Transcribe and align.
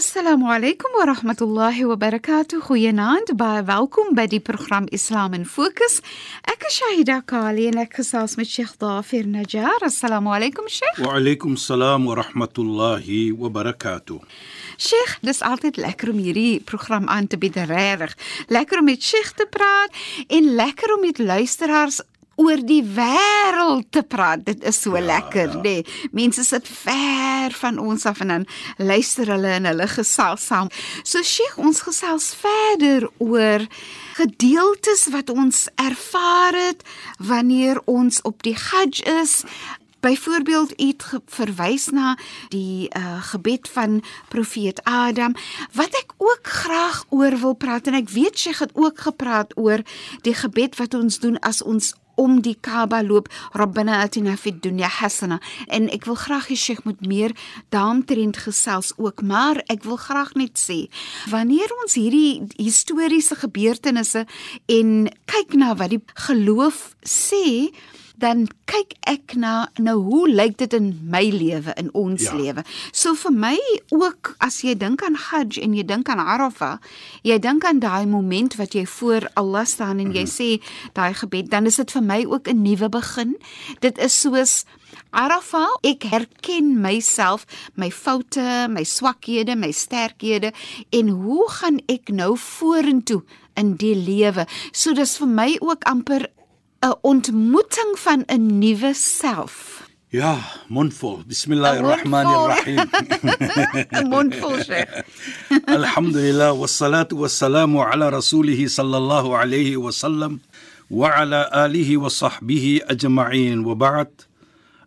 Assalamu 0.00 0.48
alaykum 0.48 0.94
wa 0.96 1.04
rahmatullahi 1.04 1.84
wa 1.84 1.94
barakatuh. 1.94 2.62
Goeienaand, 2.64 3.34
baie 3.36 3.60
welkom 3.68 4.14
by 4.16 4.24
die 4.32 4.40
program 4.40 4.86
Islam 4.96 5.34
in 5.36 5.44
Fokus. 5.44 5.98
Ek 6.48 6.64
is 6.64 6.78
Shahida 6.78 7.18
Kali 7.20 7.66
en 7.68 7.82
ek 7.82 7.98
gesels 7.98 8.38
met 8.40 8.48
Sheikh 8.48 8.78
Dafir 8.80 9.28
Najjar. 9.28 9.84
Assalamu 9.84 10.32
alaykum 10.32 10.70
Sheikh. 10.72 11.02
Wa 11.04 11.18
alaykum 11.18 11.58
salaam 11.60 12.08
wa 12.08 12.16
rahmatullahi 12.16 13.36
wa 13.36 13.52
barakatuh. 13.52 14.16
Sheikh, 14.80 15.18
dis 15.20 15.42
altyd 15.44 15.76
lekker 15.76 16.14
om 16.14 16.24
hierdie 16.24 16.62
program 16.64 17.04
aan 17.12 17.28
te 17.28 17.36
bied, 17.36 17.60
regtig. 17.68 18.16
Lekker 18.48 18.80
om 18.80 18.88
met 18.88 19.04
Sheikh 19.04 19.34
te 19.36 19.44
praat 19.52 20.00
en 20.32 20.54
lekker 20.62 20.96
om 20.96 21.04
met 21.04 21.20
luisteraars 21.20 22.00
oor 22.40 22.62
die 22.64 22.82
wêreld 22.96 23.90
te 23.92 24.02
praat. 24.02 24.44
Dit 24.46 24.64
is 24.66 24.80
so 24.80 24.96
ja, 24.96 25.04
lekker, 25.04 25.56
ja. 25.56 25.60
nee. 25.64 25.84
Mense 26.16 26.44
sit 26.46 26.68
ver 26.68 27.52
van 27.60 27.78
ons 27.78 28.06
af 28.08 28.22
en 28.24 28.34
dan 28.34 28.46
luister 28.76 29.28
hulle 29.34 29.56
en 29.58 29.68
hulle 29.68 29.88
gesels 29.90 30.46
saam. 30.48 30.70
So 31.04 31.22
Sheikh, 31.22 31.58
ons 31.60 31.82
gesels 31.84 32.32
verder 32.40 33.08
oor 33.18 33.66
gedeeltes 34.20 35.08
wat 35.14 35.30
ons 35.32 35.68
ervaar 35.80 36.56
het 36.56 36.82
wanneer 37.18 37.80
ons 37.84 38.22
op 38.28 38.42
die 38.46 38.56
Hajj 38.56 39.04
is. 39.20 39.42
Byvoorbeeld 40.00 40.72
het 40.80 41.04
verwys 41.28 41.90
na 41.92 42.14
die 42.48 42.88
uh, 42.88 43.20
gebed 43.32 43.68
van 43.68 44.00
profeet 44.32 44.80
Adam 44.88 45.34
wat 45.76 45.92
ek 46.00 46.14
ook 46.16 46.40
graag 46.48 47.04
oor 47.08 47.36
wil 47.42 47.52
praat 47.52 47.90
en 47.90 47.98
ek 48.00 48.08
weet 48.08 48.40
sy 48.40 48.54
het 48.56 48.72
ook 48.72 49.04
gepraat 49.04 49.52
oor 49.60 49.84
die 50.24 50.34
gebed 50.34 50.80
wat 50.80 50.96
ons 50.96 51.20
doen 51.20 51.36
as 51.44 51.60
ons 51.60 51.92
om 52.20 52.40
die 52.44 52.56
Kaaba 52.60 53.00
loop 53.02 53.30
Rabbana 53.56 54.02
atina 54.04 54.36
fid 54.36 54.60
dunya 54.64 54.90
hasana. 55.00 55.40
En 55.68 55.88
ek 55.92 56.04
wil 56.08 56.18
graag 56.20 56.50
hê 56.52 56.58
Sheikh 56.58 56.84
moet 56.84 57.00
meer 57.06 57.34
daaromtrent 57.72 58.42
gesels 58.44 58.92
ook 58.96 59.22
maar 59.22 59.62
ek 59.72 59.84
wil 59.88 59.96
graag 60.00 60.34
net 60.38 60.60
sê 60.60 60.78
wanneer 61.32 61.72
ons 61.82 61.96
hierdie 61.98 62.42
historiese 62.58 63.36
gebeurtenisse 63.40 64.26
en 64.70 65.08
kyk 65.30 65.56
na 65.56 65.74
wat 65.78 65.94
die 65.94 66.02
geloof 66.26 66.90
sê 67.06 67.70
dan 68.20 68.46
kyk 68.68 68.94
ek 69.08 69.34
na 69.40 69.70
nou 69.80 69.96
hoe 70.04 70.26
lyk 70.28 70.58
dit 70.60 70.74
in 70.76 70.92
my 71.10 71.22
lewe 71.32 71.72
in 71.80 71.88
ons 71.96 72.26
ja. 72.28 72.34
lewe. 72.36 72.64
So 72.92 73.16
vir 73.18 73.32
my 73.32 73.56
ook 73.96 74.34
as 74.44 74.60
jy 74.66 74.76
dink 74.78 75.02
aan 75.06 75.16
Hajj 75.18 75.60
en 75.64 75.74
jy 75.76 75.84
dink 75.88 76.10
aan 76.12 76.20
Arafah, 76.22 76.78
jy 77.26 77.38
dink 77.42 77.64
aan 77.64 77.80
daai 77.82 78.06
moment 78.10 78.56
wat 78.60 78.76
jy 78.76 78.84
voor 78.98 79.28
Allah 79.40 79.64
staan 79.66 79.98
en 79.98 80.12
jy 80.12 80.26
mm 80.26 80.30
-hmm. 80.30 80.36
sê 80.36 80.92
daai 80.92 81.14
gebed, 81.14 81.50
dan 81.50 81.66
is 81.66 81.76
dit 81.76 81.90
vir 81.90 82.02
my 82.02 82.24
ook 82.26 82.48
'n 82.48 82.62
nuwe 82.62 82.88
begin. 82.88 83.36
Dit 83.80 83.98
is 83.98 84.20
soos 84.20 84.64
Arafah, 85.10 85.74
ek 85.82 86.02
herken 86.02 86.80
myself, 86.80 87.46
my 87.74 87.90
foute, 87.90 88.68
my 88.70 88.84
swakhede, 88.84 89.56
my 89.56 89.72
sterkhede 89.72 90.52
en 90.90 91.08
hoe 91.08 91.48
gaan 91.50 91.80
ek 91.90 92.12
nou 92.14 92.36
vorentoe 92.38 93.22
in 93.54 93.74
die 93.74 93.94
lewe? 93.94 94.46
So 94.72 94.94
dis 94.94 95.16
vir 95.18 95.26
my 95.26 95.56
ook 95.60 95.84
amper 95.84 96.28
'n 96.80 96.94
ontmoeting 97.02 97.92
van 98.04 98.24
'n 98.26 98.58
nuwe 98.58 98.92
self. 98.94 99.84
Ja, 100.08 100.38
mondvol. 100.68 101.22
Bismillahirrahmanirrahim. 101.28 102.78
mondvol 104.08 104.56
sê. 104.64 104.80
Alhamdulillah 105.78 106.56
wassalatu 106.56 107.20
wassalamu 107.20 107.84
ala 107.84 108.10
rasulih 108.10 108.58
sallallahu 108.68 109.36
alayhi 109.36 109.76
wa 109.76 109.92
sallam 109.92 110.40
wa 110.90 111.12
ala 111.14 111.52
alihi 111.52 112.00
wa 112.00 112.08
sahbihi 112.10 112.82
ajma'in 112.88 113.60
wa 113.62 113.74
ba'd. 113.76 114.10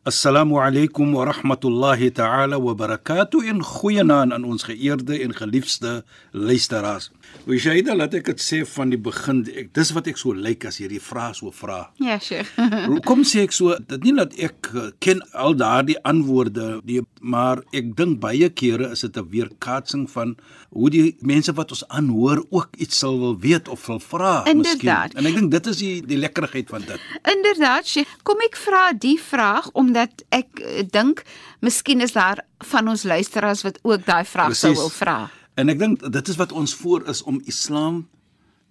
Assalamu 0.05 0.59
alaykum 0.59 1.13
wa 1.13 1.23
rahmatullahi 1.23 2.13
ta'ala 2.13 2.59
wa 2.59 2.73
barakatuh 2.75 3.39
in 3.47 3.61
goeie 3.63 4.03
naam 4.03 4.33
aan 4.35 4.43
ons 4.43 4.65
geëerde 4.67 5.21
en 5.23 5.31
geliefde 5.31 6.03
luisteraars. 6.33 7.07
Wie 7.47 7.55
sê 7.63 7.77
dit 7.79 7.87
laat 7.95 8.17
ek 8.19 8.27
dit 8.33 8.43
sê 8.43 8.59
van 8.67 8.91
die 8.91 8.99
begin 8.99 9.39
ek 9.47 9.69
dis 9.71 9.93
wat 9.95 10.09
ek 10.11 10.19
so 10.19 10.35
lyk 10.35 10.67
as 10.67 10.81
hierdie 10.81 10.99
vrae 10.99 11.31
so 11.37 11.55
vra. 11.55 11.85
Ja, 12.03 12.17
sure. 12.19 12.43
Kom 13.07 13.23
sê 13.23 13.45
ek 13.47 13.55
so 13.55 13.77
dit 13.79 14.03
nie 14.03 14.11
dat 14.19 14.35
ek 14.35 14.73
uh, 14.75 14.89
ken 14.99 15.23
al 15.31 15.55
daardie 15.55 15.95
antwoorde 16.03 16.81
die 16.83 16.99
maar 17.23 17.63
ek 17.71 17.95
dink 17.95 18.19
baie 18.19 18.51
kere 18.51 18.91
is 18.91 19.07
dit 19.07 19.15
'n 19.15 19.31
weerkaatsing 19.31 20.09
van 20.11 20.35
hoe 20.73 20.89
die 20.89 21.15
mense 21.21 21.53
wat 21.53 21.71
ons 21.75 21.83
aanhoor 21.93 22.41
ook 22.49 22.79
iets 22.81 22.97
sal 23.03 23.19
wil 23.19 23.35
weet 23.39 23.69
of 23.69 23.85
wil 23.85 23.99
vra 24.01 24.33
miskien. 24.53 25.13
En 25.13 25.29
ek 25.29 25.37
dink 25.37 25.51
dit 25.53 25.69
is 25.69 25.81
die 25.81 25.93
die 26.09 26.17
lekkerigheid 26.17 26.71
van 26.73 26.85
dit. 26.87 27.03
Inderdaad, 27.29 27.89
sê, 27.89 28.05
kom 28.25 28.41
ek 28.45 28.57
vra 28.57 28.87
die 28.97 29.19
vraag 29.21 29.69
omdat 29.77 30.25
ek 30.33 30.63
uh, 30.63 30.81
dink 30.89 31.21
miskien 31.61 32.01
is 32.01 32.15
daar 32.17 32.41
van 32.73 32.89
ons 32.89 33.05
luisteraars 33.05 33.61
wat 33.67 33.79
ook 33.83 34.05
daai 34.07 34.25
vraag 34.25 34.53
Precies. 34.53 34.65
sou 34.65 34.73
wil 34.81 34.91
vra. 34.93 35.17
En 35.61 35.69
ek 35.69 35.79
dink 35.79 36.01
dit 36.01 36.33
is 36.33 36.41
wat 36.41 36.51
ons 36.57 36.73
voor 36.81 37.05
is 37.13 37.21
om 37.29 37.41
Islam 37.45 38.03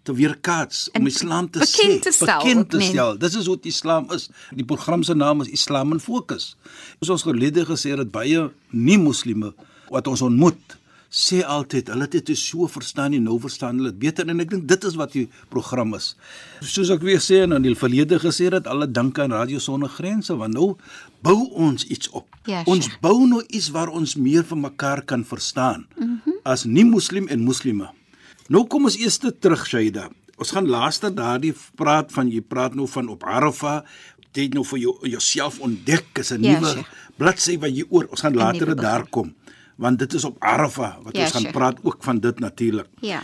te 0.02 0.14
weerkaats, 0.18 0.88
om 0.98 1.06
Islam 1.06 1.46
te 1.50 1.62
bekend 1.62 2.00
sê, 2.00 2.02
te 2.02 2.10
stel, 2.10 2.42
bekend 2.42 2.70
te 2.74 2.80
stel. 2.82 3.14
Dis 3.22 3.38
is 3.38 3.46
wat 3.46 3.66
Islam 3.70 4.08
is. 4.10 4.26
Die 4.50 4.66
program 4.66 5.04
se 5.06 5.14
naam 5.14 5.44
is 5.44 5.52
Islam 5.54 5.94
in 5.94 6.02
Fokus. 6.02 6.56
Ons 7.06 7.22
gelede 7.22 7.62
gesê 7.68 7.94
het 7.94 8.10
baie 8.10 8.48
nie-moslime 8.74 9.52
wat 9.92 10.10
ons 10.10 10.24
ontmoet 10.26 10.81
sê 11.12 11.42
altyd 11.44 11.90
hulle 11.92 12.06
het 12.08 12.14
dit 12.24 12.38
so 12.40 12.64
verstaan 12.72 13.12
nie 13.12 13.20
nou 13.20 13.36
verstaan 13.40 13.76
hulle 13.76 13.90
dit 13.92 13.98
beter 14.06 14.28
en 14.32 14.40
ek 14.40 14.48
dink 14.54 14.64
dit 14.68 14.84
is 14.88 14.94
wat 14.96 15.12
die 15.12 15.26
program 15.52 15.92
is. 15.98 16.14
Soos 16.64 16.88
ek 16.94 17.04
weer 17.04 17.20
sê 17.20 17.42
en 17.44 17.52
in 17.58 17.66
die 17.66 17.76
verlede 17.76 18.16
gesê 18.22 18.48
het 18.48 18.70
alle 18.70 18.88
dank 18.88 19.20
aan 19.20 19.34
Radio 19.36 19.60
Sonder 19.60 19.92
Grense 19.92 20.32
want 20.40 20.56
nou 20.56 20.70
bou 21.20 21.36
ons 21.52 21.84
iets 21.84 22.08
op. 22.16 22.24
Ja, 22.48 22.62
ons 22.64 22.88
bou 23.04 23.26
nou 23.28 23.42
iets 23.48 23.68
waar 23.76 23.92
ons 23.92 24.16
meer 24.16 24.46
van 24.48 24.64
mekaar 24.64 25.04
kan 25.04 25.24
verstaan 25.24 25.84
mm 25.98 26.20
-hmm. 26.24 26.40
as 26.42 26.64
nie 26.64 26.84
moslim 26.84 27.28
en 27.28 27.44
moslime. 27.44 27.90
Nou 28.48 28.66
kom 28.66 28.84
ons 28.84 28.96
eers 28.96 29.20
terug 29.40 29.66
Shaida. 29.66 30.08
Ons 30.36 30.50
gaan 30.50 30.66
laaste 30.66 31.12
daardie 31.14 31.54
praat 31.76 32.12
van 32.12 32.28
jy 32.28 32.40
praat 32.40 32.74
nou 32.74 32.88
van 32.88 33.08
op 33.08 33.24
Arafah 33.24 33.84
dit 34.32 34.54
nou 34.54 34.64
vir 34.64 34.78
jou 34.78 35.08
jouself 35.08 35.60
ontdek 35.60 36.18
is 36.18 36.32
'n 36.32 36.42
ja, 36.42 36.60
nuwe 36.60 36.84
bladsy 37.16 37.58
wat 37.58 37.76
jy 37.76 37.84
oor 37.88 38.06
ons 38.10 38.20
gaan 38.20 38.34
later 38.34 38.76
daar 38.76 39.06
kom 39.10 39.34
want 39.76 39.98
dit 39.98 40.12
is 40.14 40.24
op 40.24 40.36
Arafah 40.38 40.98
wat 41.02 41.16
ja, 41.16 41.24
ons 41.24 41.32
gaan 41.36 41.48
sure. 41.48 41.56
praat 41.56 41.80
ook 41.82 42.02
van 42.04 42.20
dit 42.20 42.38
natuurlik. 42.38 42.88
Ja. 43.00 43.22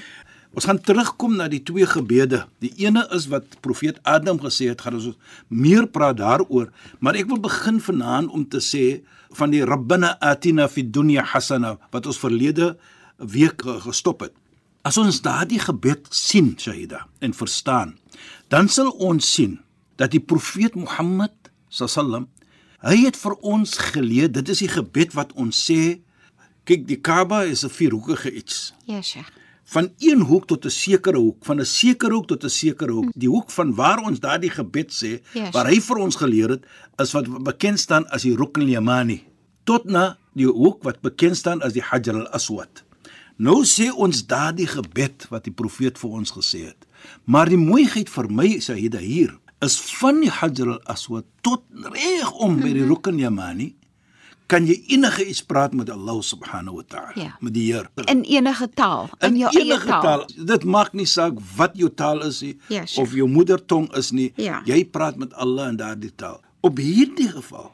Ons 0.56 0.64
gaan 0.64 0.80
terugkom 0.80 1.36
na 1.36 1.46
die 1.48 1.60
twee 1.62 1.86
gebede. 1.86 2.40
Die 2.64 2.72
ene 2.80 3.04
is 3.14 3.28
wat 3.28 3.60
profeet 3.64 4.00
Adam 4.02 4.40
gesê 4.40 4.70
het, 4.72 4.80
gaan 4.80 4.96
ons 4.96 5.12
meer 5.52 5.86
praat 5.86 6.16
daaroor, 6.18 6.70
maar 7.04 7.18
ek 7.20 7.28
wil 7.28 7.40
begin 7.44 7.80
vanaand 7.84 8.32
om 8.32 8.46
te 8.48 8.62
sê 8.64 9.02
van 9.36 9.52
die 9.52 9.64
Rabbana 9.66 10.14
atina 10.24 10.68
fid 10.72 10.88
dunya 10.94 11.26
hasana 11.34 11.76
wat 11.92 12.08
ons 12.08 12.20
verlede 12.20 12.72
week 13.18 13.62
gestop 13.84 14.24
het. 14.24 14.34
As 14.88 14.96
ons 14.96 15.20
daardie 15.20 15.60
gebed 15.60 16.08
sien, 16.14 16.54
Shahida, 16.56 17.04
en 17.20 17.34
verstaan, 17.36 17.98
dan 18.48 18.70
sal 18.72 18.88
ons 19.04 19.26
sien 19.34 19.58
dat 20.00 20.14
die 20.14 20.22
profeet 20.22 20.78
Mohammed 20.78 21.34
sallam 21.68 22.28
hy 22.86 23.02
het 23.04 23.18
vir 23.18 23.34
ons 23.42 23.74
geleer, 23.92 24.30
dit 24.32 24.48
is 24.48 24.62
die 24.62 24.70
gebed 24.70 25.12
wat 25.18 25.34
ons 25.36 25.58
sê 25.68 25.98
Kyk, 26.68 26.84
die 26.84 27.00
Kaaba 27.00 27.44
is 27.48 27.64
'n 27.64 27.72
vierhoekige 27.72 28.30
iets. 28.32 28.74
Ja, 28.84 29.00
Sheikh. 29.02 29.28
Van 29.64 29.92
een 29.98 30.20
hoek 30.20 30.46
tot 30.46 30.64
'n 30.64 30.70
sekere 30.70 31.18
hoek, 31.18 31.44
van 31.44 31.60
'n 31.60 31.64
sekere 31.64 32.14
hoek 32.14 32.26
tot 32.26 32.44
'n 32.44 32.48
sekere 32.48 32.92
hoek. 32.92 33.10
Die 33.14 33.28
hoek 33.28 33.50
van 33.50 33.74
waar 33.74 33.98
ons 33.98 34.20
daardie 34.20 34.50
gebed 34.50 34.92
sê, 34.92 35.20
ja, 35.32 35.50
waar 35.50 35.66
hy 35.66 35.80
vir 35.80 35.96
ons 35.96 36.16
geleer 36.16 36.48
het, 36.48 36.64
is 36.96 37.12
wat 37.12 37.42
bekend 37.42 37.78
staan 37.78 38.06
as 38.08 38.22
die 38.22 38.36
Rukn 38.36 38.60
al-Yamani, 38.60 39.24
tot 39.64 39.84
na 39.84 40.18
die 40.34 40.46
hoek 40.46 40.82
wat 40.82 41.00
bekend 41.00 41.36
staan 41.36 41.62
as 41.62 41.72
die 41.72 41.82
Hajar 41.82 42.14
al-Aswad. 42.14 42.84
Nou 43.36 43.64
sê 43.64 43.90
ons 43.94 44.26
daardie 44.26 44.66
gebed 44.66 45.26
wat 45.30 45.44
die 45.44 45.52
profeet 45.52 45.98
vir 45.98 46.10
ons 46.10 46.30
gesê 46.30 46.64
het. 46.64 46.86
Maar 47.24 47.48
die 47.48 47.56
mooiheid 47.56 48.10
vir 48.10 48.30
my 48.30 48.46
is 48.46 48.66
hy 48.66 48.88
hier 48.98 49.38
is 49.60 49.80
van 49.80 50.20
die 50.20 50.30
Hajar 50.30 50.68
al-Aswad 50.68 51.24
tot 51.40 51.62
reg 51.72 52.32
om 52.32 52.56
by 52.60 52.72
die 52.72 52.82
mhm. 52.82 52.88
Rukn 52.88 53.12
al-Yamani 53.12 53.74
kan 54.48 54.64
jy 54.66 54.78
enige 54.94 55.26
iets 55.28 55.42
praat 55.44 55.74
met 55.76 55.90
Allah 55.92 56.16
subhanahu 56.24 56.76
wa 56.80 56.84
ta'ala, 56.88 57.12
Ja. 57.14 57.36
met 57.40 57.52
die 57.54 57.66
Heer. 57.72 57.90
In 58.08 58.22
enige 58.24 58.68
taal, 58.74 59.10
in, 59.20 59.36
jou 59.36 59.50
eie 59.52 59.64
enige 59.64 59.86
taal. 59.86 60.24
Dit 60.36 60.64
maak 60.64 60.92
nie 60.96 61.06
saak 61.06 61.36
wat 61.56 61.76
jou 61.76 61.90
taal 61.94 62.22
is 62.24 62.40
nie 62.40 62.54
Ja, 62.72 62.86
sure. 62.86 63.02
of 63.06 63.12
jou 63.14 63.28
moedertong 63.28 63.90
is 63.96 64.10
nie. 64.10 64.32
Ja. 64.36 64.62
Jy 64.64 64.84
praat 64.88 65.16
met 65.20 65.34
Allah 65.34 65.68
in 65.68 65.76
daardie 65.76 66.14
taal. 66.16 66.40
Op 66.60 66.78
hierdie 66.80 67.28
geval. 67.28 67.72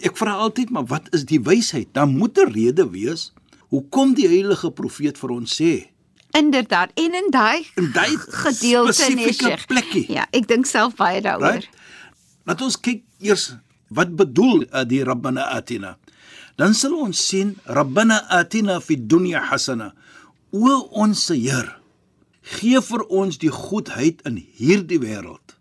Ek 0.00 0.16
vra 0.16 0.32
altyd 0.40 0.70
maar 0.70 0.86
wat 0.86 1.08
is 1.12 1.24
die 1.24 1.40
wysheid? 1.40 1.88
Dan 1.92 2.16
moet 2.16 2.38
'n 2.38 2.52
rede 2.52 2.88
wees 2.90 3.32
hoekom 3.68 4.14
die 4.14 4.26
heilige 4.28 4.70
profeet 4.70 5.18
vir 5.18 5.30
ons 5.30 5.60
sê 5.60 5.90
Inderdaad. 6.30 6.90
En 6.94 7.14
in 7.14 7.30
daai 7.30 7.66
in 7.76 7.90
daai 7.92 8.16
gedeelte 8.16 8.92
nee, 9.14 9.32
spesifieke 9.32 9.44
Sheikh. 9.44 9.66
plekkie. 9.66 10.12
Ja, 10.12 10.26
ek 10.30 10.46
dink 10.48 10.66
self 10.66 10.94
baie 10.96 11.20
daaroor. 11.20 11.52
Right? 11.52 11.68
Laat 12.44 12.62
ons 12.62 12.76
kyk 12.80 13.02
eers 13.20 13.56
wat 13.88 14.14
bedoel 14.16 14.64
uh, 14.68 14.84
die 14.84 15.02
Rabbana 15.04 15.48
Atina. 15.56 15.96
Dan 16.58 16.74
sal 16.74 16.94
ons 16.98 17.20
sien 17.28 17.54
Rabbana 17.64 18.20
Atina 18.34 18.80
fi 18.80 18.96
dunya 18.98 19.40
hasana. 19.50 19.92
O 20.52 20.78
ons 21.04 21.26
Heer, 21.28 21.68
gee 22.58 22.80
vir 22.80 23.04
ons 23.12 23.38
die 23.38 23.52
goedheid 23.52 24.22
in 24.28 24.38
hierdie 24.58 24.98
wêreld. 25.02 25.56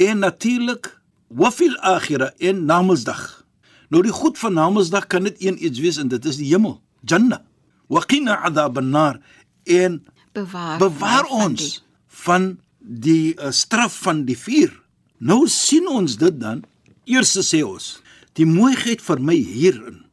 En 0.00 0.22
natuurlik 0.24 0.88
wa 1.28 1.50
fil 1.54 1.76
akhirah 1.84 2.32
en 2.40 2.64
namelsdag. 2.66 3.44
Nou 3.90 4.02
die 4.06 4.14
goed 4.14 4.38
van 4.38 4.54
namelsdag 4.56 5.06
kan 5.10 5.26
dit 5.28 5.36
een 5.44 5.58
iets 5.64 5.78
wees 5.82 5.98
en 6.00 6.08
dit 6.08 6.24
is 6.24 6.38
die 6.40 6.48
hemel, 6.52 6.78
Jannah. 7.06 7.42
Wa 7.90 8.00
qina 8.06 8.38
adhaban 8.46 8.90
nar 8.94 9.18
en 9.66 10.00
Bewaar 10.32 10.78
bewaar 10.78 11.24
my 11.26 11.28
van 11.28 11.40
ons 11.46 11.60
die- 11.60 11.78
van 12.20 12.44
die 12.78 13.34
uh, 13.36 13.50
straf 13.50 13.96
van 14.04 14.24
die 14.24 14.36
vuur. 14.38 14.70
Nou 15.18 15.46
sien 15.48 15.88
ons 15.88 16.16
dit 16.16 16.36
dan. 16.40 16.62
Eers 17.06 17.36
sê 17.46 17.62
ons, 17.64 18.00
die 18.36 18.46
mooiheid 18.46 19.00
vir 19.00 19.20
my 19.20 19.36
hierin 19.36 20.04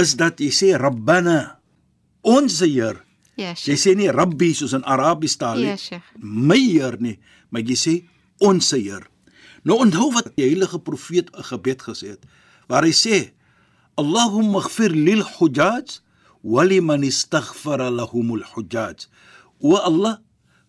is 0.00 0.14
dat 0.16 0.40
jy 0.40 0.50
sê 0.54 0.74
Rabbana, 0.78 1.58
ons 2.22 2.60
Heer. 2.60 3.00
Ja, 3.40 3.54
Jy 3.56 3.76
sê 3.80 3.94
nie 3.96 4.10
Rabbi 4.12 4.52
soos 4.54 4.74
in 4.76 4.84
Arabies 4.84 5.38
taal 5.40 5.62
nie. 5.62 5.70
Ja, 5.72 5.76
Sheikh. 5.80 6.08
My 6.20 6.58
Heer 6.60 6.98
nie, 7.00 7.16
maar 7.50 7.64
jy 7.64 7.76
sê 7.78 7.94
ons 8.44 8.68
Heer. 8.76 9.06
Nou 9.64 9.80
onthou 9.80 10.10
wat 10.14 10.30
die 10.36 10.46
heilige 10.46 10.78
profeet 10.80 11.28
'n 11.36 11.44
gebed 11.44 11.82
gesê 11.84 12.16
het 12.16 12.24
waar 12.68 12.84
hy 12.84 12.92
sê 12.92 13.32
Allahumma 13.96 14.60
ighfir 14.60 14.92
lil 14.94 15.22
hujaj 15.36 16.00
wa 16.42 16.62
liman 16.64 17.02
istaghfara 17.04 17.90
lahumul 17.90 18.44
hujaj. 18.54 19.06
O 19.60 19.76
Allah, 19.76 20.20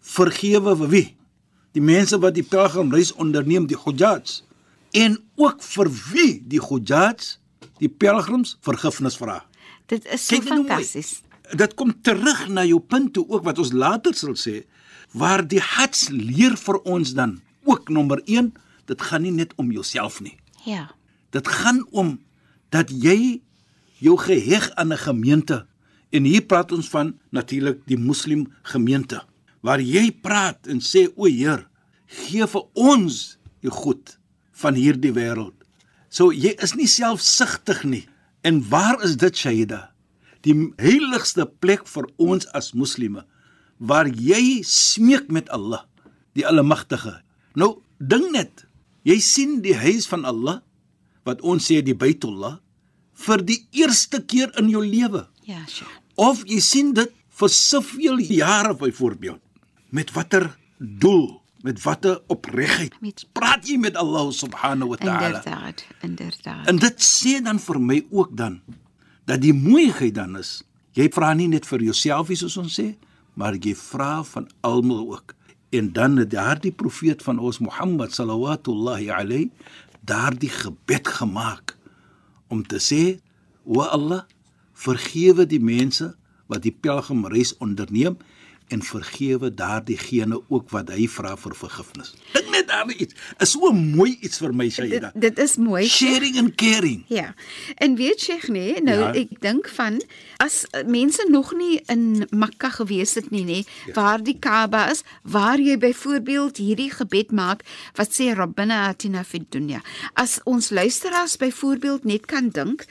vergewe 0.01 0.75
vir 0.75 0.89
wie? 0.89 1.15
Die 1.71 1.81
mense 1.81 2.19
wat 2.19 2.36
die 2.36 2.44
pelgrimreis 2.44 3.13
onderneem, 3.13 3.68
die 3.68 3.77
hujaj. 3.77 4.42
En 4.92 5.18
ook 5.36 5.62
vir 5.64 5.90
wie 6.12 6.42
die 6.48 6.60
hujaj, 6.60 7.38
die 7.80 7.90
pelgrims 7.90 8.58
vergifnis 8.62 9.18
vra. 9.18 9.46
Dit 9.88 10.06
is 10.06 10.28
so 10.28 10.42
fantasties. 10.42 11.22
Dit 11.58 11.74
kom 11.76 11.94
terug 12.02 12.48
na 12.48 12.64
jou 12.66 12.80
punt 12.80 13.14
toe 13.14 13.26
ook 13.28 13.44
wat 13.44 13.60
ons 13.60 13.74
later 13.76 14.14
sal 14.16 14.36
sê 14.40 14.62
waar 15.12 15.44
die 15.48 15.60
hats 15.60 16.08
leer 16.10 16.56
vir 16.56 16.78
ons 16.88 17.14
dan 17.14 17.42
ook 17.68 17.90
nommer 17.90 18.22
1 18.26 18.54
dit 18.88 19.02
gaan 19.02 19.22
nie 19.22 19.32
net 19.36 19.52
om 19.60 19.72
jouself 19.72 20.22
nie 20.22 20.38
Ja. 20.66 20.92
dit 21.32 21.48
gaan 21.48 21.86
om 21.92 22.20
dat 22.70 22.90
jy 22.90 23.42
jou 24.00 24.18
geheg 24.18 24.72
aan 24.76 24.94
'n 24.94 24.98
gemeente 24.98 25.66
en 26.12 26.24
hier 26.24 26.42
praat 26.42 26.72
ons 26.72 26.90
van 26.90 27.20
natuurlik 27.32 27.82
die 27.86 27.98
moslim 27.98 28.48
gemeente 28.64 29.22
waar 29.62 29.82
jy 29.82 30.12
praat 30.12 30.68
en 30.68 30.80
sê 30.80 31.12
o 31.16 31.26
Heer 31.26 31.68
gee 32.08 32.48
vir 32.48 32.64
ons 32.74 33.38
die 33.62 33.70
goed 33.72 34.18
van 34.62 34.78
hierdie 34.78 35.13
wêreld 35.16 35.62
so 36.12 36.30
jy 36.36 36.52
is 36.62 36.75
nie 36.75 36.90
selfsugtig 36.92 37.86
nie. 37.88 38.04
En 38.44 38.60
waar 38.69 39.00
is 39.06 39.16
dit 39.22 39.38
Shaida? 39.38 39.92
Die 40.46 40.56
heiligste 40.81 41.46
plek 41.62 41.86
vir 41.88 42.10
ons 42.22 42.48
as 42.58 42.74
moslime 42.75 43.24
waar 43.81 44.06
jy 44.06 44.62
smeek 44.68 45.31
met 45.34 45.48
Allah 45.50 45.86
die 46.38 46.46
almagtige. 46.46 47.22
Nou 47.58 47.81
ding 47.98 48.28
net 48.34 48.66
jy 49.08 49.18
sien 49.24 49.62
die 49.66 49.78
huis 49.78 50.06
van 50.10 50.25
Allah 50.30 50.60
wat 51.25 51.42
ons 51.46 51.66
sê 51.69 51.80
die 51.86 51.98
Baitullah 51.98 52.60
vir 53.25 53.42
die 53.46 53.60
eerste 53.78 54.22
keer 54.25 54.52
in 54.57 54.69
jou 54.74 54.81
lewe. 54.86 55.28
Ja, 55.46 55.64
Sheikh. 55.68 55.90
of 56.18 56.44
jy 56.46 56.60
sien 56.62 56.94
dit 56.94 57.14
vir 57.40 57.50
soveel 57.50 58.19
jare 58.22 58.75
byvoorbeeld. 58.78 59.42
Met 59.90 60.14
watter 60.14 60.52
doel 60.78 61.41
met 61.63 61.81
watter 61.84 62.22
opregtheid 62.28 63.25
praat 63.34 63.68
jy 63.68 63.78
met 63.78 63.96
Allah 63.96 64.31
subhanahu 64.31 64.94
wa 64.94 64.98
ta'ala 65.02 65.28
Inderdaad, 65.42 65.86
inderdaad. 66.02 66.68
en 66.68 66.78
dit 66.81 67.02
sê 67.06 67.42
dan 67.44 67.60
vir 67.60 67.80
my 67.81 68.00
ook 68.10 68.36
dan 68.38 68.62
dat 69.25 69.42
die 69.42 69.54
mooiheid 69.54 70.16
dan 70.16 70.38
is 70.38 70.62
jy 70.98 71.10
vra 71.13 71.34
nie 71.34 71.48
net 71.48 71.66
vir 71.69 71.84
jouself 71.92 72.30
nie 72.30 72.40
soos 72.40 72.58
ons 72.58 72.80
sê 72.80 72.96
maar 73.34 73.56
jy 73.56 73.75
vra 73.75 74.24
van 74.24 74.50
almal 74.68 75.06
ook 75.13 75.36
en 75.72 75.92
dan 75.96 76.18
het 76.18 76.31
daardie 76.34 76.72
profeet 76.75 77.24
van 77.24 77.40
ons 77.40 77.62
Mohammed 77.64 78.12
sallallahu 78.14 79.07
alayhi 79.16 79.52
daardie 80.02 80.50
gebed 80.50 81.07
gemaak 81.07 81.78
om 82.48 82.64
te 82.68 82.81
sê 82.81 83.19
o 83.64 83.80
Allah 83.86 84.25
vergewe 84.74 85.46
die 85.46 85.62
mense 85.62 86.12
wat 86.52 86.66
die 86.66 86.74
pelgrimreis 86.74 87.54
onderneem 87.64 88.18
en 88.71 88.81
vergewe 88.85 89.50
daardiegene 89.53 90.39
ook 90.47 90.69
wat 90.73 90.89
hy 90.94 91.07
vra 91.12 91.35
vir 91.39 91.56
vergifnis. 91.59 92.13
Dink 92.35 92.50
net 92.53 92.69
aan 92.71 92.91
iets. 92.95 93.15
Is 93.44 93.51
so 93.56 93.71
mooi 93.75 94.13
iets 94.23 94.39
vir 94.41 94.53
my 94.56 94.68
dit, 94.69 94.73
Shaida. 94.77 95.12
dit 95.15 95.39
is 95.44 95.57
mooi. 95.59 95.83
Sharing 95.91 96.38
and 96.39 96.56
caring. 96.56 97.03
Ja. 97.12 97.33
En 97.83 97.95
weet 98.00 98.23
jy 98.27 98.39
nee, 98.51 98.81
nou 98.81 99.00
Ja. 99.01 99.12
ek 99.18 99.38
dink 99.44 99.68
van 99.75 100.01
as 100.39 100.62
uh, 100.71 100.83
mense 100.88 101.25
nog 101.29 101.53
nie 101.57 101.81
in 101.91 102.25
Mekka 102.29 102.69
gewees 102.69 103.13
het 103.19 103.29
nie, 103.31 103.44
nê, 103.45 103.59
ja. 103.88 103.94
waar 103.94 104.23
die 104.23 104.38
Kaaba 104.39 104.88
is, 104.91 105.03
waar 105.23 105.59
jy 105.59 105.77
byvoorbeeld 105.77 106.57
hierdie 106.57 106.91
gebed 106.91 107.31
maak 107.31 107.63
wat 108.00 108.13
sê 108.15 108.31
Rabbana 108.35 108.88
atina 108.89 109.23
fid 109.23 109.50
dunya. 109.51 109.81
As 110.13 110.39
ons 110.44 110.69
luisteraars 110.69 111.38
byvoorbeeld 111.38 112.03
net 112.03 112.25
kan 112.25 112.50
dink, 112.50 112.85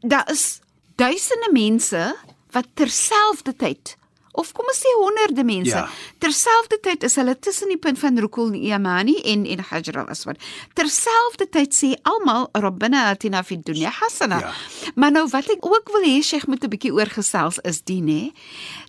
daar 0.00 0.28
is 0.32 0.60
duisende 0.96 1.50
mense 1.52 2.14
wat 2.50 2.66
terselfdertyd 2.74 3.96
of 4.40 4.52
kom 4.56 4.66
ons 4.72 4.80
sê 4.82 4.90
honderde 5.02 5.44
mense 5.44 5.76
Ja. 5.76 5.86
terselfdertyd 6.24 7.04
is 7.08 7.16
hulle 7.20 7.34
tussen 7.38 7.68
die 7.68 7.78
punt 7.78 7.98
van 8.02 8.18
Rukul 8.18 8.54
Yamani 8.56 9.16
en 9.32 9.46
en 9.46 9.60
Hajar 9.70 9.98
al-Aswad 10.04 10.38
terselfdertyd 10.74 11.72
sê 11.76 11.94
almal 12.08 12.48
Rabbana 12.54 13.10
atina 13.14 13.42
fid 13.46 13.64
dunya 13.66 13.90
hasana 14.00 14.40
Ja. 14.40 14.52
maar 14.96 15.12
nou 15.12 15.26
wat 15.32 15.50
ek 15.50 15.64
ook 15.66 15.90
wil 15.92 16.02
hê 16.08 16.20
Sheikh 16.22 16.46
moet 16.48 16.64
'n 16.64 16.70
bietjie 16.70 16.92
oorgesels 16.92 17.58
is 17.64 17.82
die 17.82 18.00
nê 18.02 18.32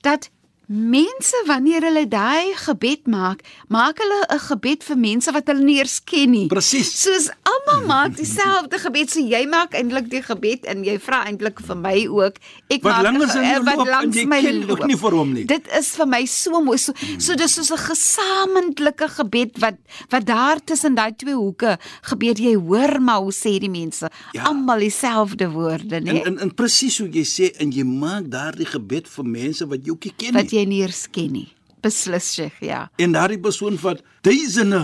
dat 0.01 0.29
mense 0.71 1.35
wanneer 1.47 1.83
hulle 1.83 2.05
daai 2.07 2.53
gebed 2.55 3.03
maak 3.11 3.41
maak 3.67 3.99
hulle 3.99 4.19
'n 4.31 4.39
gebed 4.39 4.83
vir 4.87 4.97
mense 4.97 5.31
wat 5.35 5.47
hulle 5.51 5.63
nie 5.67 5.77
eers 5.83 5.99
ken 5.99 6.31
nie 6.31 6.47
Presies. 6.47 6.87
soos 7.03 7.27
almal 7.43 7.83
maak 7.87 8.15
dieselfde 8.15 8.79
gebed 8.79 9.09
so 9.11 9.19
jy 9.19 9.45
maak 9.51 9.73
eintlik 9.75 10.07
die 10.09 10.21
gebed 10.23 10.63
en 10.71 10.83
jy 10.87 10.95
vra 10.99 11.25
eintlik 11.27 11.59
vir 11.59 11.75
my 11.75 12.07
ook 12.07 12.35
ek 12.71 12.83
Wat 12.83 13.03
maak 13.03 13.19
wat 13.65 13.75
loop 13.75 13.87
en 13.87 13.91
langs 13.91 14.15
jy 14.15 14.25
my 14.25 14.41
loop. 14.41 14.85
nie 14.87 14.95
vir 14.95 15.11
hom 15.11 15.33
nie. 15.33 15.43
Dit 15.45 15.67
is 15.77 15.89
vir 15.95 16.05
my 16.07 16.23
so 16.25 16.61
mooi. 16.61 16.77
So 16.77 16.93
so 17.19 17.35
dis 17.35 17.51
soos 17.53 17.71
'n 17.71 17.77
gesamentlike 17.91 19.07
gebed 19.19 19.59
wat 19.59 19.75
wat 20.09 20.25
daar 20.25 20.59
tussen 20.63 20.95
daai 20.95 21.11
twee 21.17 21.33
hoeke 21.35 21.77
gebeur. 22.01 22.35
Jy 22.39 22.55
hoor 22.55 23.01
maar 23.01 23.19
hoe 23.19 23.31
sê 23.33 23.59
die 23.59 23.69
mense 23.69 24.09
Ja. 24.33 24.43
almal 24.43 24.79
dieselfde 24.79 25.49
woorde, 25.51 25.95
En 25.95 26.03
né? 26.03 26.23
en, 26.25 26.39
en 26.39 26.53
presies 26.55 26.97
hoe 26.99 27.09
jy 27.09 27.23
sê 27.25 27.51
en 27.59 27.71
jy 27.71 27.83
maak 27.83 28.29
daardie 28.29 28.65
gebed 28.65 29.07
vir 29.07 29.25
mense 29.25 29.67
wat 29.67 29.83
jy 29.85 29.91
ook 29.91 30.03
nie 30.05 30.13
ken 30.17 30.33
Wat 30.33 30.51
nie. 30.51 30.60
Jy 30.61 30.69
nie 30.69 30.83
eers 30.85 31.07
ken 31.11 31.33
nie. 31.35 31.49
Beslis 31.81 32.29
Sheikh, 32.35 32.61
ja. 32.61 32.85
En 33.01 33.15
daardie 33.15 33.39
persoon 33.41 33.79
wat 33.81 34.03
duisende 34.25 34.83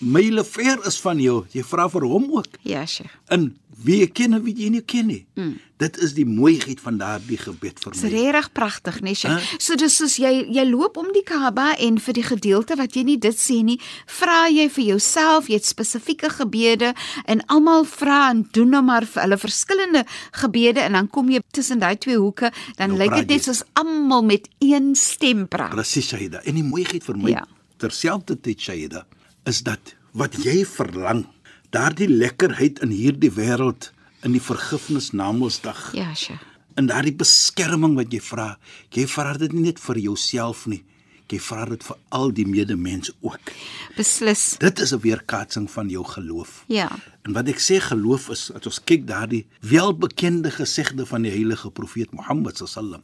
myle 0.00 0.44
ver 0.44 0.78
is 0.86 1.00
van 1.00 1.18
jou, 1.20 1.44
jy 1.52 1.62
vra 1.66 1.88
vir 1.90 2.04
hom 2.06 2.28
ook. 2.38 2.46
Ja, 2.62 2.84
Sheikh. 2.86 3.10
In 3.34 3.56
wie 3.84 4.00
jy 4.00 4.08
ken 4.10 4.32
en 4.34 4.42
wie 4.42 4.54
jy 4.58 4.68
nie 4.74 4.80
ken 4.82 5.06
nie. 5.06 5.20
Mm. 5.38 5.52
Dit 5.78 5.98
is 6.02 6.10
die 6.16 6.24
mooiheid 6.26 6.80
van 6.82 6.96
daardie 6.98 7.36
gebed 7.38 7.78
vir 7.78 7.92
Dis 7.94 8.02
my. 8.02 8.08
regtig 8.10 8.48
pragtig, 8.52 8.96
né, 9.06 9.12
Sheikh? 9.14 9.38
Hæ? 9.38 9.58
So 9.62 9.76
dis 9.78 9.94
soos 10.00 10.16
jy 10.18 10.32
jy 10.50 10.64
loop 10.66 10.96
om 10.98 11.12
die 11.14 11.22
Kaaba 11.22 11.76
en 11.78 12.00
vir 12.02 12.14
die 12.18 12.24
gedeelte 12.26 12.74
wat 12.76 12.96
jy 12.98 13.04
nie 13.06 13.18
dit 13.22 13.38
sê 13.38 13.60
nie, 13.62 13.78
vra 14.06 14.48
jy 14.50 14.66
vir 14.68 14.84
jouself, 14.84 15.46
jy 15.48 15.54
het 15.60 15.64
spesifieke 15.70 16.30
gebede 16.30 16.90
en 17.26 17.44
almal 17.46 17.84
vra 17.86 18.30
en 18.32 18.42
doen 18.52 18.68
nou 18.74 18.82
maar 18.82 19.06
vir 19.06 19.22
hulle 19.22 19.38
verskillende 19.38 20.02
gebede 20.32 20.80
en 20.82 20.92
dan 20.98 21.08
kom 21.08 21.30
jy 21.30 21.38
tussen 21.52 21.78
daai 21.78 21.94
twee 21.96 22.18
hoeke, 22.18 22.50
dan 22.76 22.90
Nou 22.96 22.98
lyk 22.98 23.14
dit 23.22 23.28
net 23.36 23.44
soos 23.46 23.62
almal 23.78 24.22
met 24.26 24.48
een 24.58 24.94
stem 24.96 25.46
praat. 25.48 25.70
Presies 25.70 26.08
Shaida. 26.10 26.42
En 26.44 26.54
die 26.58 26.64
mooiheid 26.66 27.04
vir 27.04 27.16
my 27.16 27.30
Ja. 27.30 27.46
terselfdertyd 27.78 28.58
Shaida 28.60 29.06
is 29.44 29.62
dat 29.62 29.94
wat 30.12 30.34
jy 30.44 30.64
verlang, 30.66 31.26
daardie 31.70 32.08
lekkerheid 32.08 32.78
in 32.80 32.90
hierdie 32.90 33.30
wêreld 33.30 33.92
in 34.22 34.32
die 34.32 34.42
vergifnis 34.42 35.12
namelsdag. 35.12 35.92
Ja, 35.94 36.14
Sheikh. 36.14 36.42
in 36.78 36.86
daardie 36.86 37.14
beskerming 37.18 37.96
wat 37.98 38.12
jy 38.14 38.20
vra, 38.22 38.52
jy 38.94 39.06
vra 39.10 39.32
dit 39.38 39.52
nie 39.52 39.62
net 39.62 39.80
vir 39.82 39.98
jouself 39.98 40.66
nie. 40.66 40.84
jy 41.28 41.38
vra 41.44 41.66
dit 41.68 41.82
vir 41.84 41.96
al 42.16 42.30
die 42.32 42.46
medemens 42.48 43.10
ook. 43.20 43.50
Beslis. 43.96 44.56
Dit 44.58 44.78
is 44.80 44.94
'n 44.94 45.00
weerkaatsing 45.00 45.70
van 45.70 45.88
jou 45.88 46.04
geloof. 46.04 46.64
Ja. 46.68 46.88
En 47.22 47.32
wat 47.32 47.48
ek 47.48 47.58
sê 47.58 47.80
geloof 47.80 48.30
is, 48.30 48.50
as 48.52 48.66
ons 48.66 48.80
kyk 48.84 49.06
daardie 49.06 49.46
welbekende 49.60 50.50
gesegde 50.50 51.06
van 51.06 51.22
die 51.22 51.30
heilige 51.30 51.70
profeet 51.70 52.12
Mohammed 52.12 52.56
sallam, 52.56 53.02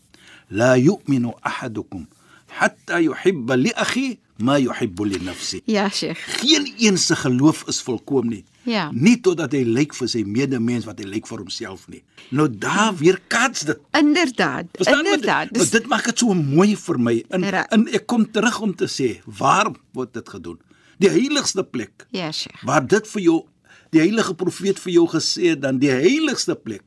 la 0.49 0.77
yu'minu 0.77 1.35
ahadukum 1.43 2.09
hatta 2.61 3.01
yuhibba 3.03 3.57
li 3.57 3.73
akhi 3.75 4.19
ma 4.39 4.57
yuhibbu 4.59 5.05
li 5.07 5.19
nafsi. 5.25 5.61
Ja, 5.71 5.89
Sheikh. 5.91 6.19
Geen 6.41 6.67
een 6.79 6.99
se 6.99 7.17
geloof 7.17 7.65
is 7.71 7.81
volkom 7.83 8.29
nie. 8.29 8.45
Ja. 8.65 8.89
Nie 8.93 9.19
totdat 9.21 9.53
hy 9.53 9.61
lyk 9.69 9.93
vir 9.95 10.09
sy 10.09 10.23
medemens 10.27 10.87
wat 10.89 10.99
hy 11.03 11.05
lyk 11.11 11.27
vir 11.29 11.43
homself 11.45 11.85
nie. 11.93 12.01
Nou 12.33 12.47
daar 12.49 12.95
weer 12.97 13.19
kaats 13.29 13.67
dit. 13.69 13.79
Inderdaad. 13.99 14.71
Verstaan? 14.73 15.05
Inderdaad. 15.05 15.53
Dus, 15.55 15.71
dit 15.71 15.87
maak 15.87 16.07
dit 16.09 16.19
so 16.19 16.35
mooi 16.35 16.73
vir 16.77 16.99
my. 16.99 17.17
En, 17.31 17.45
Ra- 17.53 17.67
en 17.77 17.87
ek 17.93 18.07
kom 18.11 18.25
terug 18.33 18.61
om 18.65 18.73
te 18.75 18.89
sê, 18.89 19.11
waarom 19.27 19.77
word 19.93 20.15
dit 20.17 20.29
gedoen? 20.29 20.59
Die 21.03 21.11
heiligste 21.11 21.65
plek 21.65 22.07
Ja, 22.15 22.31
Sheikh. 22.33 22.63
waar 22.65 22.87
dit 22.87 23.07
vir 23.11 23.23
jou 23.23 23.41
die 23.95 24.01
heilige 24.01 24.35
profeet 24.35 24.79
vir 24.83 24.93
jou 24.93 25.05
gesê 25.11 25.51
het 25.53 25.61
dan 25.63 25.79
die 25.79 25.91
heiligste 25.91 26.55
plek. 26.57 26.83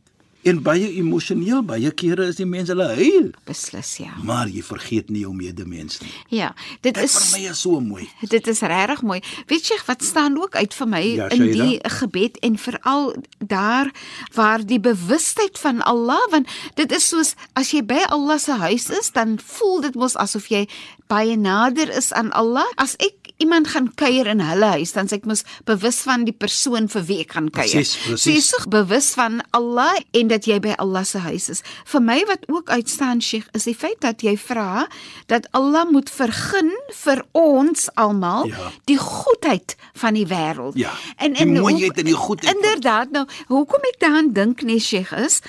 En 0.47 0.61
baie 0.63 0.89
emosioneel, 0.99 1.61
baie 1.67 1.91
kere 1.91 2.27
is 2.31 2.39
die 2.39 2.47
mense 2.47 2.71
hulle 2.73 2.87
huil, 2.97 3.31
Beslis, 3.47 3.97
ja. 4.01 4.13
maar 4.23 4.49
jy 4.51 4.63
vergeet 4.65 5.11
nie 5.13 5.23
jou 5.25 5.33
medemens 5.35 5.99
nie. 6.03 6.11
Ja, 6.39 6.53
dit 6.81 6.95
Dit 6.97 7.03
is 7.03 7.15
vir 7.17 7.33
my 7.33 7.43
is 7.51 7.61
so 7.61 7.79
mooi. 7.83 8.07
Dit 8.21 8.47
is 8.47 8.61
regtig 8.65 9.03
mooi. 9.05 9.19
Weet 9.49 9.69
jy 9.71 9.77
wat 9.87 10.03
staan 10.03 10.37
ook 10.39 10.55
uit 10.55 10.73
vir 10.73 10.87
my 10.87 11.03
Ja, 11.07 11.29
in 11.35 11.45
die 11.51 11.79
gebed 11.99 12.39
en 12.45 12.57
veral 12.57 13.15
daar 13.39 13.91
waar 14.33 14.65
die 14.65 14.79
bewustheid 14.79 15.59
van 15.59 15.81
Allah 15.81 16.21
want 16.31 16.47
dit 16.75 16.91
is 16.91 17.07
soos 17.11 17.35
as 17.59 17.71
jy 17.75 17.83
by 17.85 18.03
Allah 18.09 18.39
se 18.39 18.57
huis 18.57 18.89
is 18.89 19.11
dan 19.11 19.37
voel 19.43 19.81
dit 19.81 19.95
mos 19.95 20.15
asof 20.15 20.49
jy 20.53 20.67
baie 21.07 21.37
nader 21.37 21.89
is 21.95 22.11
aan 22.13 22.31
Allah. 22.31 22.65
As 22.75 22.95
ek 22.99 23.26
iemand 23.39 23.67
gaan 23.67 23.87
kuier 23.95 24.27
in 24.27 24.39
hulle 24.41 24.65
huis 24.77 24.91
dan 24.95 25.07
sê 25.07 25.17
ek 25.19 25.25
mos 25.29 25.43
bewus 25.65 25.99
van 26.07 26.23
die 26.25 26.33
persoon 26.33 26.87
vir 26.89 27.03
wie 27.07 27.19
ek 27.21 27.31
gaan 27.37 27.49
kuier. 27.53 27.69
Presies, 27.77 27.91
So 28.17 28.29
jy 28.29 28.37
is 28.37 28.49
presies. 28.49 28.49
so 28.63 28.69
bewus 28.69 29.13
van 29.13 29.41
Allah 29.51 29.93
en 30.13 30.27
dat 30.27 30.45
jy 30.49 30.59
by 30.59 30.73
Allah 30.77 31.03
se 31.05 31.17
huis 31.19 31.49
is. 31.49 31.61
Vir 31.85 32.01
my 32.01 32.23
wat 32.27 32.47
ook 32.49 32.69
uitstaan 32.69 33.21
Sheikh 33.21 33.47
is 33.53 33.63
die 33.69 33.75
feit 33.75 33.99
dat 34.01 34.21
jy 34.25 34.37
vra 34.37 34.87
dat 35.27 35.47
Allah 35.53 35.85
moet 35.91 36.09
vergun 36.09 36.71
vir 37.03 37.23
ons 37.33 37.89
almal 37.95 38.47
Ja. 38.47 38.71
die 38.85 38.97
goedheid 38.97 39.75
van 39.93 40.13
die 40.13 40.25
wêreld. 40.25 40.75
Ja, 40.75 40.91
die 41.21 41.45
mooiheid 41.45 41.97
en 41.97 42.05
die 42.05 42.13
goedheid 42.13 42.55
Inderdaad, 42.55 43.11
nou 43.11 43.25
hoekom 43.47 43.81
ek 43.93 43.99
daaraan 43.99 44.33
dink 44.33 44.61
nee 44.63 44.79
Sheikh 44.79 45.11
is 45.13 45.41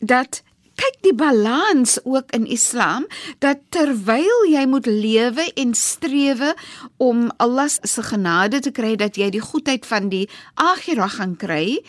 dat 0.00 0.42
kyk 0.80 0.96
die 1.06 1.14
balans 1.14 1.98
ook 2.04 2.32
in 2.36 2.46
Islam 2.46 3.06
dat 3.44 3.62
terwyl 3.74 4.48
jy 4.50 4.64
moet 4.66 4.86
lewe 4.86 5.46
en 5.54 5.74
strewe 5.74 6.54
om 6.96 7.30
Allah 7.36 7.68
se 7.68 8.02
genade 8.02 8.60
te 8.60 8.72
kry 8.74 8.96
dat 8.96 9.16
jy 9.16 9.30
die 9.34 9.44
goedheid 9.44 9.86
van 9.86 10.10
die 10.12 10.26
akhirah 10.54 11.10
gaan 11.18 11.36
kry 11.36 11.80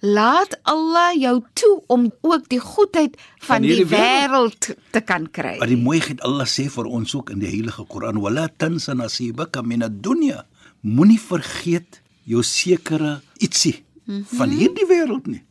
laat 0.00 0.54
Allah 0.62 1.10
jou 1.18 1.42
toe 1.58 1.82
om 1.86 2.06
ook 2.22 2.48
die 2.48 2.60
goedheid 2.62 3.16
van, 3.18 3.58
Van 3.58 3.62
die 3.66 3.86
wêreld 3.86 4.70
te 4.90 5.00
kan 5.00 5.26
kry. 5.30 5.56
Maar 5.58 5.72
die 5.72 5.80
mooiheid 5.80 6.22
Allah 6.22 6.46
sê 6.46 6.68
vir 6.70 6.86
ons 6.86 7.14
ook 7.14 7.32
in 7.34 7.42
die 7.42 7.50
heilige 7.50 7.84
Koran, 7.84 8.20
"Wala 8.20 8.48
tansa 8.48 8.94
nasibaka 8.94 9.62
min 9.62 9.82
ad-dunya." 9.82 10.46
Moenie 10.80 11.20
vergeet 11.20 12.00
jou 12.24 12.42
sekere 12.42 13.20
ietsie 13.38 13.84
mm. 14.04 14.14
-hmm. 14.14 14.38
van 14.38 14.50
hierdie 14.50 14.86
wêreld 14.86 15.26
nie. 15.26 15.42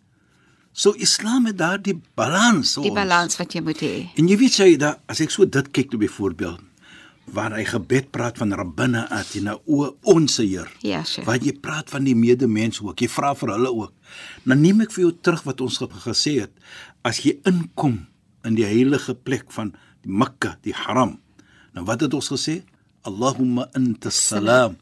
So 0.78 0.94
Islam 1.02 1.48
het 1.50 1.58
daardie 1.58 1.96
balans. 2.16 2.76
vir 2.78 2.84
die 2.86 2.94
balans 2.94 3.38
wat 3.40 3.54
jy 3.56 3.62
moet 3.66 3.80
hê. 3.82 3.94
En 4.22 4.28
jy 4.30 4.38
weet 4.38 4.58
jy 4.62 4.76
da 4.78 4.92
as 5.10 5.22
ek 5.26 5.32
so 5.34 5.46
dit 5.46 5.72
kyk 5.74 5.90
toe 5.92 6.00
byvoorbeeld 6.06 6.62
waar 7.34 7.52
hy 7.58 7.66
gebed 7.68 8.06
praat 8.16 8.38
van 8.40 8.54
Rabbana 8.56 9.02
atina 9.12 9.58
o 9.68 9.90
ons 10.08 10.38
Heer. 10.40 10.70
Ja, 10.86 11.02
Sheikh. 11.04 11.26
Waar 11.28 11.42
jy 11.44 11.52
praat 11.60 11.90
van 11.92 12.06
die 12.08 12.14
medemens 12.16 12.80
ook. 12.80 13.02
Jy 13.04 13.10
vra 13.12 13.34
vir 13.36 13.50
hulle 13.52 13.72
ook. 13.74 13.92
Dan 14.46 14.62
neem 14.64 14.80
ek 14.86 14.94
vir 14.96 15.02
jou 15.08 15.12
terug 15.22 15.44
wat 15.44 15.60
ons 15.66 15.78
ge- 15.82 15.90
gesê 16.06 16.38
het. 16.46 16.54
As 17.04 17.20
jy 17.26 17.34
inkom 17.44 17.98
in 18.46 18.56
die 18.56 18.64
heilige 18.64 19.14
plek 19.16 19.52
van 19.52 19.74
die 20.06 20.12
Mekka, 20.14 20.54
die 20.64 20.72
Haram. 20.74 21.18
Nou 21.76 21.84
wat 21.86 22.00
het 22.06 22.14
ons 22.14 22.30
gesê? 22.32 22.62
Allahumma 23.04 23.68
anta 23.76 24.10
salam 24.10 24.78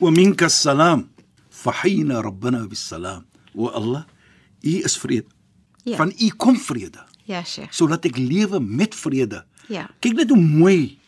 wa 0.00 0.10
minka 0.10 0.48
salam. 0.48 1.06
Fahina 1.50 2.20
rabbana 2.22 2.66
bis 2.66 2.82
salam. 2.88 3.22
O 3.54 3.68
Allah, 3.68 4.06
U 4.62 4.82
is 4.84 4.96
vrede. 4.98 5.26
Ja. 5.84 5.96
Van 5.96 6.12
U 6.18 6.28
kom 6.36 6.56
vrede 6.56 7.02
Ja, 7.24 7.42
Sheikh. 7.44 7.72
sodat 7.72 8.04
ek 8.04 8.16
lewe 8.18 8.60
met 8.60 8.94
vrede. 8.94 9.44
Ja. 9.68 9.88
Kyk 10.00 10.14
net 10.14 10.28
hoe 10.30 10.40
mooi 10.42 10.98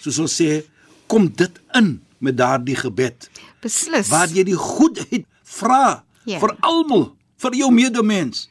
soos 0.00 0.18
ons 0.18 0.34
sê, 0.42 0.62
kom 1.06 1.28
dit 1.36 1.60
in 1.78 2.00
met 2.18 2.36
daardie 2.36 2.76
gebed 2.76 3.28
Beslis. 3.62 4.08
waar 4.08 4.28
jy 4.28 4.42
die 4.44 4.56
goedheid 4.58 5.26
vra 5.44 6.04
Ja. 6.24 6.38
vir 6.38 6.56
almal, 6.60 7.16
vir 7.36 7.54
jou 7.54 7.72
medemens. 7.72 8.48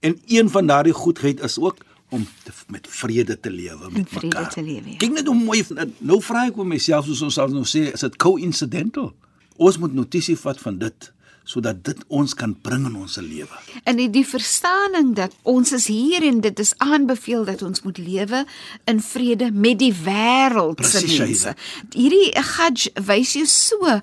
En 0.00 0.18
een 0.26 0.48
van 0.50 0.66
daardie 0.66 0.92
goedheid 0.92 1.40
is 1.44 1.58
ook 1.58 1.76
om 2.10 2.26
te, 2.44 2.52
met 2.68 2.86
vrede 2.88 3.40
te 3.40 3.50
lewe 3.50 3.90
met 3.90 4.08
vrede 4.08 4.26
mekaar. 4.26 4.50
te 4.52 4.62
lewe, 4.62 4.90
ja. 4.90 4.96
Kyk 4.96 5.12
net 5.12 5.26
hoe 5.26 5.34
mooi 5.36 5.64
nou 5.98 6.20
vra 6.22 6.46
ek 6.46 6.54
vir 6.56 6.66
myself 6.66 7.04
soos 7.06 7.20
ons 7.22 7.34
sal 7.34 7.48
nou 7.48 7.64
sê, 7.64 7.92
is 7.92 8.00
dit 8.00 8.16
coincidental? 8.16 9.12
Ons 9.56 9.78
moet 9.78 9.92
notisie 9.94 10.36
vat 10.36 10.58
van 10.60 10.78
dit 10.78 11.12
sodat 11.44 11.84
dit 11.84 12.00
ons 12.08 12.34
kan 12.34 12.54
bring 12.62 12.86
in 12.86 12.96
ons 13.00 13.16
lewe. 13.22 13.60
En 13.84 13.98
die, 13.98 14.08
die 14.12 14.26
verstaaning 14.26 15.14
dat 15.18 15.34
ons 15.42 15.72
is 15.72 15.88
hier 15.90 16.22
en 16.26 16.40
dit 16.44 16.62
is 16.62 16.74
aanbeveel 16.78 17.44
dat 17.48 17.62
ons 17.66 17.82
moet 17.82 17.98
lewe 17.98 18.44
in 18.90 19.00
vrede 19.02 19.50
met 19.52 19.78
die 19.80 19.92
wêreld 20.04 20.84
se 20.86 21.04
mense. 21.06 21.54
Hierdie 21.96 22.30
Hajj 22.54 22.90
wys 23.06 23.34
jou 23.38 23.46
so 23.50 24.00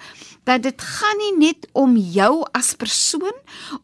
dat 0.48 0.64
dit 0.64 0.82
gaan 0.82 1.20
nie 1.20 1.34
net 1.48 1.68
om 1.76 1.98
jou 1.98 2.46
as 2.56 2.74
persoon 2.80 3.36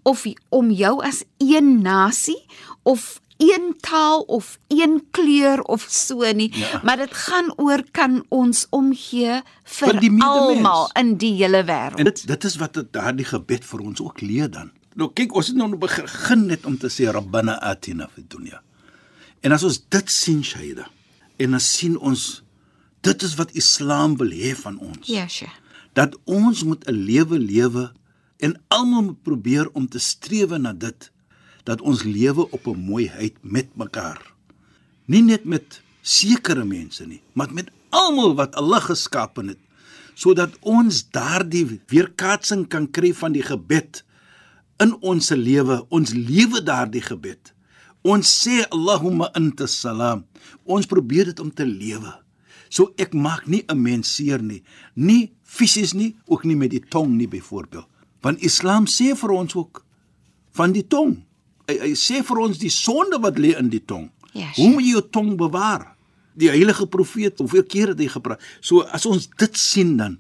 of 0.08 0.24
om 0.50 0.72
jou 0.72 0.96
as 1.04 1.24
een 1.44 1.82
nasie 1.84 2.40
of 2.88 3.20
een 3.38 3.76
taal 3.82 4.22
of 4.22 4.60
een 4.68 5.04
kleur 5.12 5.62
of 5.62 5.86
so 5.90 6.32
nie, 6.34 6.58
Ja. 6.58 6.82
maar 6.84 6.98
dit 6.98 7.14
gaan 7.14 7.54
oor 7.58 7.84
kan 7.92 8.26
ons 8.30 8.68
omgee 8.70 9.42
Vir 9.64 10.00
vir 10.00 10.24
almal 10.24 10.90
in 11.00 11.18
die 11.18 11.34
hele 11.34 11.64
wêreld. 11.64 11.98
En 12.00 12.04
dit 12.06 12.28
dit 12.28 12.44
is 12.44 12.56
wat 12.56 12.84
daardie 12.92 13.26
gebed 13.26 13.66
vir 13.66 13.80
ons 13.80 14.02
ook 14.02 14.22
leer 14.22 14.50
dan. 14.52 14.72
Nou 14.96 15.10
kyk, 15.14 15.34
ons 15.36 15.48
het 15.48 15.56
nou 15.56 15.76
begin 15.78 16.46
net 16.46 16.66
om 16.66 16.78
te 16.78 16.88
sê 16.90 17.10
Rabbana 17.12 17.60
atina 17.62 18.10
fid 18.14 18.30
dunya. 18.30 18.62
En 19.42 19.52
as 19.52 19.64
ons 19.64 19.80
dit 19.90 20.12
sien 20.12 20.44
Shaida, 20.44 20.88
en 21.38 21.52
dan 21.52 21.60
sien 21.60 21.98
ons 21.98 22.44
dit 23.02 23.24
is 23.24 23.36
wat 23.36 23.52
Islam 23.52 24.18
wil 24.18 24.30
hê 24.32 24.54
van 24.56 24.78
ons. 24.80 25.08
Ja, 25.08 25.28
sure. 25.28 25.52
Dat 25.94 26.16
ons 26.26 26.64
moet 26.64 26.86
'n 26.88 26.92
lewe 26.94 27.40
lewe 27.40 27.92
en 28.38 28.62
almal 28.68 29.02
moet 29.04 29.24
probeer 29.24 29.70
om 29.74 29.88
te 29.90 30.00
strewe 30.00 30.58
na 30.58 30.74
dit 30.74 31.12
dat 31.64 31.82
ons 31.82 32.04
lewe 32.04 32.50
op 32.52 32.68
'n 32.68 32.80
mooiheid 32.80 33.36
met 33.42 33.76
mekaar. 33.76 34.34
Nie 35.06 35.22
net 35.22 35.46
met 35.46 35.82
sekere 36.02 36.64
mense 36.66 37.06
nie, 37.06 37.22
maar 37.34 37.54
met 37.54 37.72
almal 37.90 38.36
wat 38.36 38.56
Allah 38.56 38.82
geskaap 38.82 39.36
het 39.36 39.58
sodat 40.16 40.54
ons 40.62 41.10
daardie 41.10 41.80
weerkaatsing 41.88 42.68
kan 42.68 42.92
kry 42.92 43.14
van 43.14 43.34
die 43.34 43.42
gebed 43.42 44.04
in 44.84 44.94
ons 45.02 45.30
lewe. 45.30 45.86
Ons 45.90 46.14
lewe 46.14 46.62
daardie 46.64 47.02
gebed. 47.02 47.54
Ons 48.04 48.30
sê 48.44 48.64
Allahumma 48.70 49.32
anta 49.34 49.68
salam. 49.68 50.26
Ons 50.64 50.86
probeer 50.86 51.32
dit 51.32 51.40
om 51.40 51.52
te 51.52 51.66
lewe. 51.66 52.14
So 52.74 52.94
ek 52.98 53.14
maak 53.14 53.48
nie 53.48 53.64
'n 53.70 53.82
mens 53.82 54.16
seer 54.16 54.42
nie, 54.42 54.64
nie 54.96 55.32
fisies 55.44 55.94
nie, 55.94 56.16
ook 56.26 56.44
nie 56.44 56.56
met 56.56 56.72
die 56.72 56.82
tong 56.82 57.18
nie 57.18 57.28
byvoorbeeld. 57.28 57.86
Want 58.22 58.42
Islam 58.42 58.86
sê 58.86 59.16
vir 59.16 59.32
ons 59.32 59.56
ook 59.56 59.86
van 60.52 60.72
die 60.72 60.88
tong. 60.88 61.24
Hy, 61.70 61.78
hy 61.80 61.94
sê 62.00 62.22
vir 62.26 62.40
ons 62.44 62.60
die 62.60 62.72
sonde 62.74 63.20
wat 63.24 63.38
lê 63.40 63.54
in 63.60 63.70
die 63.72 63.82
tong. 63.84 64.10
Ja, 64.34 64.50
Hoe 64.58 64.70
moet 64.74 64.84
jy 64.84 64.96
jou 64.98 65.04
tong 65.14 65.36
bewaar? 65.38 65.90
Die 66.36 66.50
heilige 66.50 66.88
profeet, 66.90 67.38
hoeveel 67.38 67.64
keer 67.70 67.92
het 67.94 68.00
hy 68.02 68.08
gepraat? 68.10 68.42
So 68.62 68.82
as 68.90 69.06
ons 69.06 69.28
dit 69.38 69.58
sien 69.58 69.96
dan 70.00 70.18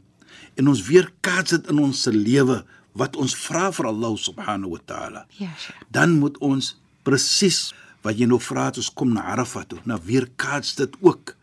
en 0.55 0.67
ons 0.69 0.83
weer 0.85 1.07
kaats 1.25 1.55
dit 1.55 1.69
in 1.73 1.79
ons 1.81 2.01
se 2.05 2.11
lewe 2.13 2.59
wat 2.93 3.15
ons 3.17 3.33
vra 3.47 3.71
vir 3.73 3.87
Allah 3.89 4.13
subhanahu 4.21 4.75
wa 4.75 4.81
taala. 4.85 5.23
Ja, 5.41 5.49
sure. 5.57 5.79
Dan 5.89 6.19
moet 6.21 6.37
ons 6.45 6.75
presies 7.03 7.71
wat 8.05 8.19
jy 8.19 8.27
nou 8.29 8.37
vra 8.43 8.67
het 8.69 8.77
ons 8.77 8.91
kom 8.93 9.15
na 9.15 9.23
Arafat 9.33 9.71
toe, 9.73 9.79
nou 9.89 9.97
weer 10.05 10.27
kaats 10.37 10.75
dit 10.77 10.93
ook 11.01 11.33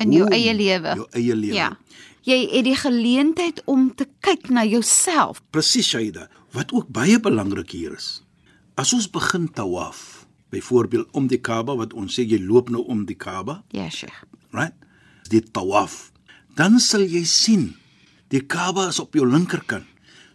in 0.00 0.12
jou 0.12 0.24
Hoe? 0.24 0.32
eie 0.36 0.54
lewe. 0.56 0.94
Jou 1.02 1.06
eie 1.12 1.36
lewe. 1.36 1.56
Ja. 1.56 1.70
Jy 2.26 2.38
het 2.56 2.64
die 2.66 2.76
geleentheid 2.80 3.60
om 3.70 3.90
te 3.94 4.06
kyk 4.24 4.48
na 4.50 4.64
jouself. 4.66 5.42
Presies 5.54 5.92
Shaida, 5.92 6.26
wat 6.56 6.72
ook 6.72 6.88
baie 6.88 7.20
belangrik 7.20 7.70
hier 7.76 7.92
is. 7.94 8.22
As 8.76 8.92
ons 8.92 9.06
begin 9.10 9.46
tawaf, 9.56 10.26
byvoorbeeld 10.52 11.08
om 11.16 11.26
die 11.30 11.40
Kaaba 11.40 11.74
wat 11.78 11.94
ons 11.96 12.16
sê 12.18 12.24
jy 12.28 12.38
loop 12.44 12.68
nou 12.72 12.84
om 12.92 13.04
die 13.08 13.16
Kaaba, 13.16 13.62
Ja, 13.72 13.88
Sheikh. 13.90 14.24
right? 14.52 14.74
Die 15.30 15.40
tawaf. 15.40 16.12
Dan 16.56 16.78
sal 16.80 17.00
jy 17.08 17.24
sien 17.24 17.74
die 18.28 18.40
Kaaba 18.40 18.88
is 18.88 19.00
op 19.00 19.14
jou 19.14 19.26
linkerkant. 19.26 19.86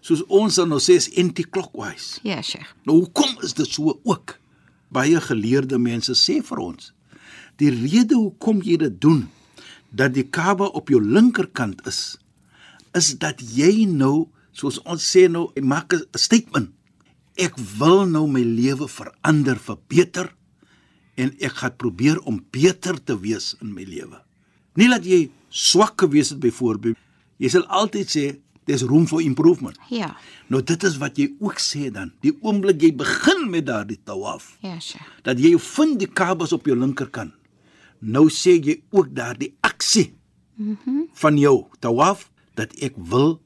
Soos 0.02 0.24
ons 0.34 0.56
dan 0.58 0.70
nou 0.70 0.80
sê 0.82 0.96
is 0.98 1.10
anti-clockwise. 1.18 2.20
Ja, 2.24 2.42
Sheikh. 2.42 2.74
Nou 2.86 2.98
hoekom 3.04 3.38
is 3.44 3.54
dit 3.54 3.68
so 3.70 4.00
ook? 4.04 4.38
Baie 4.90 5.22
geleerde 5.22 5.78
mense 5.80 6.12
sê 6.18 6.42
vir 6.44 6.60
ons, 6.60 6.92
die 7.58 7.70
rede 7.70 8.16
hoekom 8.18 8.62
jy 8.66 8.78
dit 8.82 8.98
doen, 9.02 9.30
dat 9.92 10.14
die 10.14 10.26
Kaaba 10.28 10.66
op 10.76 10.90
jou 10.90 11.00
linkerkant 11.04 11.86
is, 11.88 12.18
is 12.98 13.14
dat 13.20 13.40
jy 13.40 13.86
nou, 13.88 14.28
soos 14.52 14.82
ons 14.84 15.00
sê 15.16 15.30
nou, 15.30 15.52
maak 15.62 15.94
'n 15.94 16.04
statement. 16.18 16.72
Ek 17.40 17.56
wil 17.80 18.06
nou 18.10 18.26
my 18.28 18.42
lewe 18.44 18.88
verander 18.92 19.60
vir 19.60 19.78
beter 19.88 20.32
en 21.16 21.32
ek 21.40 21.60
gaan 21.62 21.76
probeer 21.80 22.20
om 22.28 22.42
beter 22.52 22.98
te 23.04 23.16
wees 23.20 23.54
in 23.62 23.74
my 23.76 23.84
lewe. 23.88 24.20
Nie 24.80 24.88
dat 24.92 25.06
jy 25.06 25.30
swak 25.52 26.00
gewees 26.02 26.32
het 26.34 26.40
byvoorbeeld. 26.44 26.98
Jy 27.42 27.50
sal 27.52 27.66
altyd 27.68 28.10
sê 28.12 28.26
there's 28.66 28.84
room 28.88 29.08
for 29.08 29.22
improvement. 29.22 29.78
Ja. 29.90 30.14
Nou 30.52 30.62
dit 30.64 30.84
is 30.88 30.98
wat 31.02 31.18
jy 31.20 31.32
ook 31.40 31.60
sê 31.60 31.90
dan. 31.92 32.14
Die 32.24 32.34
oomblik 32.42 32.82
jy 32.82 32.92
begin 32.96 33.48
met 33.52 33.66
daardie 33.68 34.00
tawaf, 34.04 34.58
Ja, 34.62 34.80
Sheikh. 34.80 35.06
dat 35.24 35.40
jy 35.40 35.58
vind 35.60 36.00
die 36.00 36.08
Kaabas 36.08 36.54
op 36.54 36.66
jou 36.66 36.76
linkerkant. 36.78 37.34
Nou 38.00 38.30
sê 38.30 38.58
jy 38.60 38.82
ook 38.92 39.14
daardie 39.16 39.54
aksie 39.62 40.14
mm 40.56 40.78
-hmm. 40.84 41.08
van 41.14 41.38
jou 41.38 41.66
tawaf 41.80 42.30
dat 42.56 42.74
ek 42.82 42.94
wil 42.98 43.42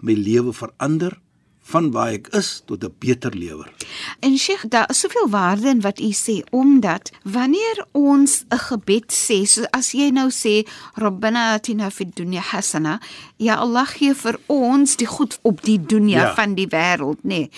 my 0.00 0.12
lewe 0.14 0.52
verander 0.52 1.20
van 1.66 1.90
waar 1.90 2.12
ek 2.14 2.28
is 2.38 2.62
tot 2.66 2.84
'n 2.84 2.94
beter 2.98 3.34
lewe. 3.34 3.66
En 4.20 4.36
Sheikh, 4.38 4.64
daar 4.68 4.90
is 4.90 5.00
soveel 5.00 5.28
waarde 5.28 5.68
in 5.68 5.80
wat 5.80 5.98
u 6.00 6.10
sê 6.12 6.42
omdat 6.50 7.10
wanneer 7.22 7.84
ons 7.92 8.44
'n 8.48 8.58
gebed 8.58 9.12
sê, 9.12 9.44
so 9.46 9.62
as 9.70 9.90
jy 9.92 10.10
nou 10.10 10.30
sê 10.30 10.66
Rabbana 10.94 11.52
atina 11.54 11.90
fid 11.90 12.14
dunya 12.16 12.40
hasana, 12.40 13.00
ja 13.36 13.54
Allah 13.56 13.86
gee 13.86 14.14
vir 14.14 14.38
ons 14.46 14.96
die 14.96 15.06
goed 15.06 15.38
op 15.42 15.62
die 15.62 15.78
dunya 15.86 16.20
Ja. 16.20 16.34
van 16.34 16.54
die 16.54 16.66
wêreld, 16.68 17.18
nê. 17.22 17.28
Nee, 17.36 17.50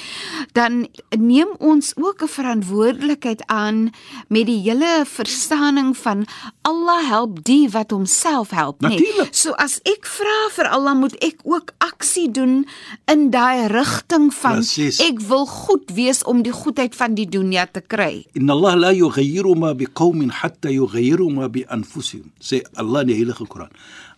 dan 0.53 0.89
neem 1.19 1.49
ons 1.59 1.93
ook 1.97 2.23
'n 2.23 2.29
verantwoordelikheid 2.29 3.43
aan 3.47 3.91
met 4.29 4.47
die 4.47 4.61
hele 4.63 5.05
verstaaning 5.07 5.97
van 5.97 6.27
Allah 6.63 7.09
help 7.09 7.45
die 7.45 7.69
wat 7.71 7.91
homself 7.91 8.51
help, 8.51 8.81
nê. 8.83 8.89
Nee. 8.89 9.29
So 9.31 9.51
as 9.53 9.81
ek 9.85 10.07
vra 10.07 10.49
vir 10.51 10.69
Allah, 10.69 10.95
moet 10.95 11.15
ek 11.19 11.37
ook 11.45 11.73
aksie 11.79 12.31
doen 12.31 12.67
in 13.07 13.31
daai 13.31 13.67
rigting 13.67 13.98
van 14.07 14.57
Presies. 14.57 15.01
ek 15.01 15.21
wil 15.21 15.47
goed 15.47 15.91
wees 15.95 16.23
om 16.25 16.43
die 16.43 16.53
goedheid 16.53 16.95
van 16.95 17.15
die 17.15 17.27
dunya 17.27 17.67
te 17.67 17.81
kry. 17.81 18.27
Inna 18.35 18.53
Allah 18.53 18.77
la 18.77 18.91
yughayyiru 18.93 19.55
ma 19.57 19.75
biqaumin 19.75 20.31
hatta 20.31 20.71
yughayyiru 20.71 21.31
ma 21.31 21.49
bi 21.49 21.65
anfusihim. 21.69 22.31
Sê 22.41 22.63
Allah 22.77 23.03
in 23.03 23.09
die 23.09 23.15
Heilige 23.15 23.47
Koran. 23.47 23.71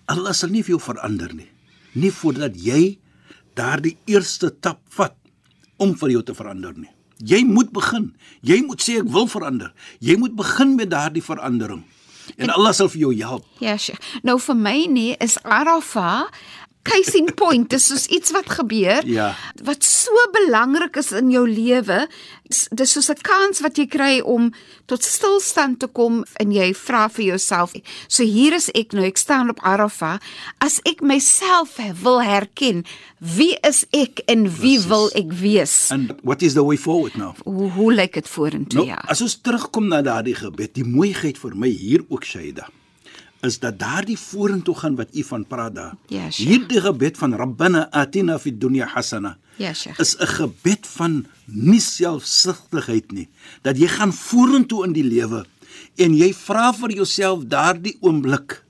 Allah 0.08 0.32
sal 0.34 0.50
nie 0.50 0.62
vir 0.62 0.76
jou 0.76 0.80
verander 0.80 1.32
nie. 1.34 1.48
Nie 1.94 2.10
voordat 2.10 2.56
jy 2.56 2.98
daardie 3.54 3.96
eerste 4.06 4.50
stap 4.58 4.80
vat 4.96 5.14
om 5.78 5.94
vir 5.94 6.10
jou 6.10 6.22
te 6.22 6.34
verander 6.34 6.74
nie. 6.76 6.90
Jy 7.20 7.44
moet 7.44 7.70
begin. 7.72 8.12
Jy 8.42 8.62
moet 8.64 8.80
sê 8.80 8.98
ek 9.00 9.08
wil 9.12 9.26
verander. 9.28 9.72
Jy 10.00 10.16
moet 10.16 10.34
begin 10.36 10.76
met 10.76 10.90
daardie 10.90 11.22
verandering. 11.22 11.84
En 12.38 12.50
Allah 12.54 12.72
sal 12.72 12.88
vir 12.92 13.00
jou 13.00 13.10
help. 13.26 13.44
Ja, 13.58 13.76
Sheikh. 13.76 13.98
Nou 14.22 14.38
vir 14.38 14.56
my 14.56 14.86
nee 14.88 15.16
is 15.20 15.36
Arafah 15.42 16.28
case 16.82 17.16
in 17.18 17.28
point, 17.34 17.68
dis 17.70 17.86
soos 17.86 18.06
iets 18.06 18.30
wat 18.32 18.48
gebeur 18.50 19.06
Ja. 19.06 19.34
wat 19.64 19.84
so 19.84 20.10
belangrik 20.32 20.96
is 20.96 21.12
in 21.12 21.30
jou 21.30 21.46
lewe. 21.48 22.08
Dis 22.72 22.92
soos 22.92 23.08
'n 23.10 23.20
kans 23.22 23.60
wat 23.60 23.76
jy 23.78 23.86
kry 23.86 24.20
om 24.20 24.52
tot 24.86 25.04
stilstand 25.04 25.78
te 25.80 25.86
kom 25.86 26.24
en 26.40 26.50
jy 26.52 26.72
vra 26.74 27.08
vir 27.08 27.24
jouself. 27.24 27.72
So 28.08 28.24
hier 28.24 28.52
is 28.54 28.70
ek 28.74 28.92
nou, 28.92 29.04
ek 29.04 29.16
staan 29.18 29.50
op 29.50 29.60
Arafah. 29.62 30.18
As 30.60 30.80
ek 30.84 31.00
myself 31.02 31.76
wil 32.02 32.20
herken, 32.22 32.84
wie 33.20 33.56
is 33.62 33.84
ek 33.92 34.22
en 34.26 34.44
wie 34.44 34.76
Presies. 34.78 34.86
wil 34.88 35.10
ek 35.14 35.32
wees? 35.32 35.90
And 35.90 36.12
what 36.22 36.42
is 36.42 36.54
the 36.54 36.64
way 36.64 36.76
forward 36.76 37.14
now? 37.16 37.34
Hoe 37.44 37.70
hoe 37.70 37.92
lyk 37.92 38.12
dit 38.14 38.28
vorentoe 38.28 38.78
Nou, 38.78 38.86
ja? 38.86 39.02
as 39.06 39.20
ons 39.20 39.36
terugkom 39.40 39.88
na 39.88 40.02
daardie 40.02 40.34
gebed, 40.34 40.74
die 40.74 40.84
mooiheid 40.84 41.38
vir 41.38 41.54
my 41.54 41.68
hier 41.68 42.00
ook 42.08 42.24
Shaida 42.24 42.68
is 43.42 43.58
dat 43.58 43.78
daardie 43.78 44.18
vorentoe 44.18 44.74
gaan 44.74 44.96
wat 44.96 45.08
u 45.16 45.22
van 45.24 45.44
praat 45.46 45.74
daar. 45.74 45.94
Ja, 46.06 46.30
Sheikh. 46.30 46.48
Hierdie 46.50 46.80
gebed 46.80 47.16
van 47.18 47.34
Rabbana 47.34 47.86
atina 47.90 48.38
fid 48.38 48.60
dunya 48.60 48.86
hasana 48.86 49.38
Ja, 49.56 49.72
Sheikh. 49.72 49.98
is 49.98 50.16
'n 50.18 50.26
gebed 50.26 50.86
van 50.86 51.26
nie 51.46 51.80
selfsugtigheid 51.80 53.12
nie. 53.12 53.28
Dat 53.62 53.78
jy 53.78 53.88
gaan 53.88 54.12
vorentoe 54.12 54.84
in 54.86 54.92
die 54.92 55.04
lewe 55.04 55.44
en 56.00 56.14
jy 56.16 56.32
vra 56.34 56.70
vir 56.76 56.92
jouself 57.00 57.44
daardie 57.50 57.96
oomblik 58.00 58.60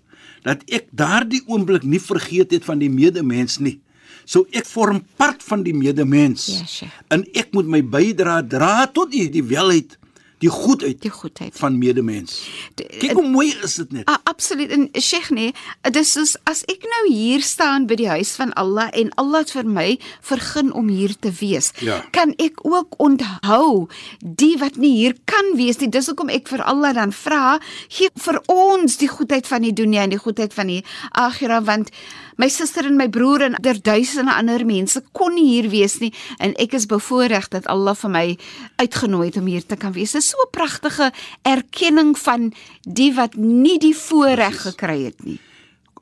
dat 0.43 0.63
ek 0.73 0.87
daardie 0.97 1.43
oomblik 1.47 1.83
nie 1.85 2.01
vergeet 2.01 2.51
het 2.51 2.65
van 2.65 2.79
die 2.81 2.89
medemens 2.91 3.59
nie. 3.59 3.81
So 4.25 4.47
ek 4.53 4.65
vorm 4.67 5.03
part 5.17 5.43
van 5.43 5.63
die 5.63 5.75
medemens. 5.75 6.47
Ja, 6.47 6.65
Sheikh. 6.67 6.93
En 7.09 7.27
ek 7.35 7.53
moet 7.53 7.67
my 7.67 7.83
bydra 7.83 8.41
dra 8.47 8.87
tot 8.87 9.11
die, 9.13 9.29
die 9.31 9.43
welheid, 9.45 9.99
die 10.41 10.49
goedheid 10.49 11.01
Die 11.03 11.11
goedheid. 11.11 11.53
van 11.59 11.79
medemens. 11.79 12.49
De- 12.75 12.87
Kyk 13.01 13.13
hoe 13.13 13.29
mooi 13.29 13.53
is 13.63 13.75
dit 13.75 13.93
net. 13.93 14.07
Ah, 14.09 14.17
absoluut. 14.41 14.71
En 14.73 14.89
Sheikh 14.97 15.29
nee, 15.37 15.53
dis 15.93 16.13
soos 16.17 16.33
as 16.49 16.63
ek 16.73 16.85
nou 16.89 17.03
hier 17.13 17.43
staan 17.45 17.85
by 17.91 17.99
die 18.01 18.09
huis 18.09 18.33
van 18.41 18.55
Allah 18.61 18.89
en 18.97 19.13
Allah 19.21 19.45
het 19.45 19.53
vir 19.53 19.69
my 19.69 19.89
vergun 20.25 20.73
om 20.77 20.89
hier 20.89 21.13
te 21.21 21.33
wees, 21.41 21.73
Ja. 21.85 22.01
kan 22.13 22.33
ek 22.39 22.65
ook 22.65 22.97
onthou 22.99 23.89
die 24.21 24.57
wat 24.59 24.77
nie 24.77 24.95
hier 24.97 25.15
kan 25.29 25.53
wees 25.57 25.79
nie. 25.81 25.89
Dis 25.93 26.07
hoekom 26.09 26.31
ek 26.31 26.49
vir 26.49 26.63
Allah 26.65 26.95
dan 26.95 27.13
vra, 27.13 27.59
gee 27.89 28.09
vir 28.17 28.41
ons 28.49 28.97
die 28.97 29.09
goedheid 29.09 29.47
van 29.47 29.63
die 29.63 29.73
dunia 29.73 30.03
en 30.03 30.11
die 30.17 30.19
goedheid 30.19 30.55
van 30.55 30.67
die 30.67 30.85
akhira 31.13 31.61
want 31.65 31.91
my 32.37 32.49
suster 32.49 32.85
en 32.87 32.97
my 32.97 33.09
broer 33.09 33.43
en 33.43 33.57
der 33.61 33.83
duisende 33.83 34.35
ander 34.35 34.65
mense 34.67 35.03
kon 35.13 35.35
nie 35.35 35.47
hier 35.49 35.71
wees 35.71 35.99
nie 36.01 36.13
en 36.39 36.55
ek 36.59 36.73
is 36.75 36.87
bevoorreg 36.87 37.49
dat 37.49 37.67
Allah 37.67 37.95
vir 37.95 38.11
my 38.11 38.37
uitgenooi 38.77 39.27
het 39.27 39.37
om 39.37 39.47
hier 39.47 39.67
te 39.67 39.77
kan 39.77 39.93
wees. 39.93 40.13
Dit 40.13 40.23
is 40.23 40.29
so 40.31 40.37
'n 40.47 40.51
pragtige 40.51 41.13
erkenning 41.43 42.19
van 42.19 42.53
die 42.83 43.13
wat 43.15 43.35
nie 43.37 43.79
die 43.79 43.95
voorreg 43.95 44.63
gekry 44.63 45.05
het 45.05 45.25
nie. 45.25 45.39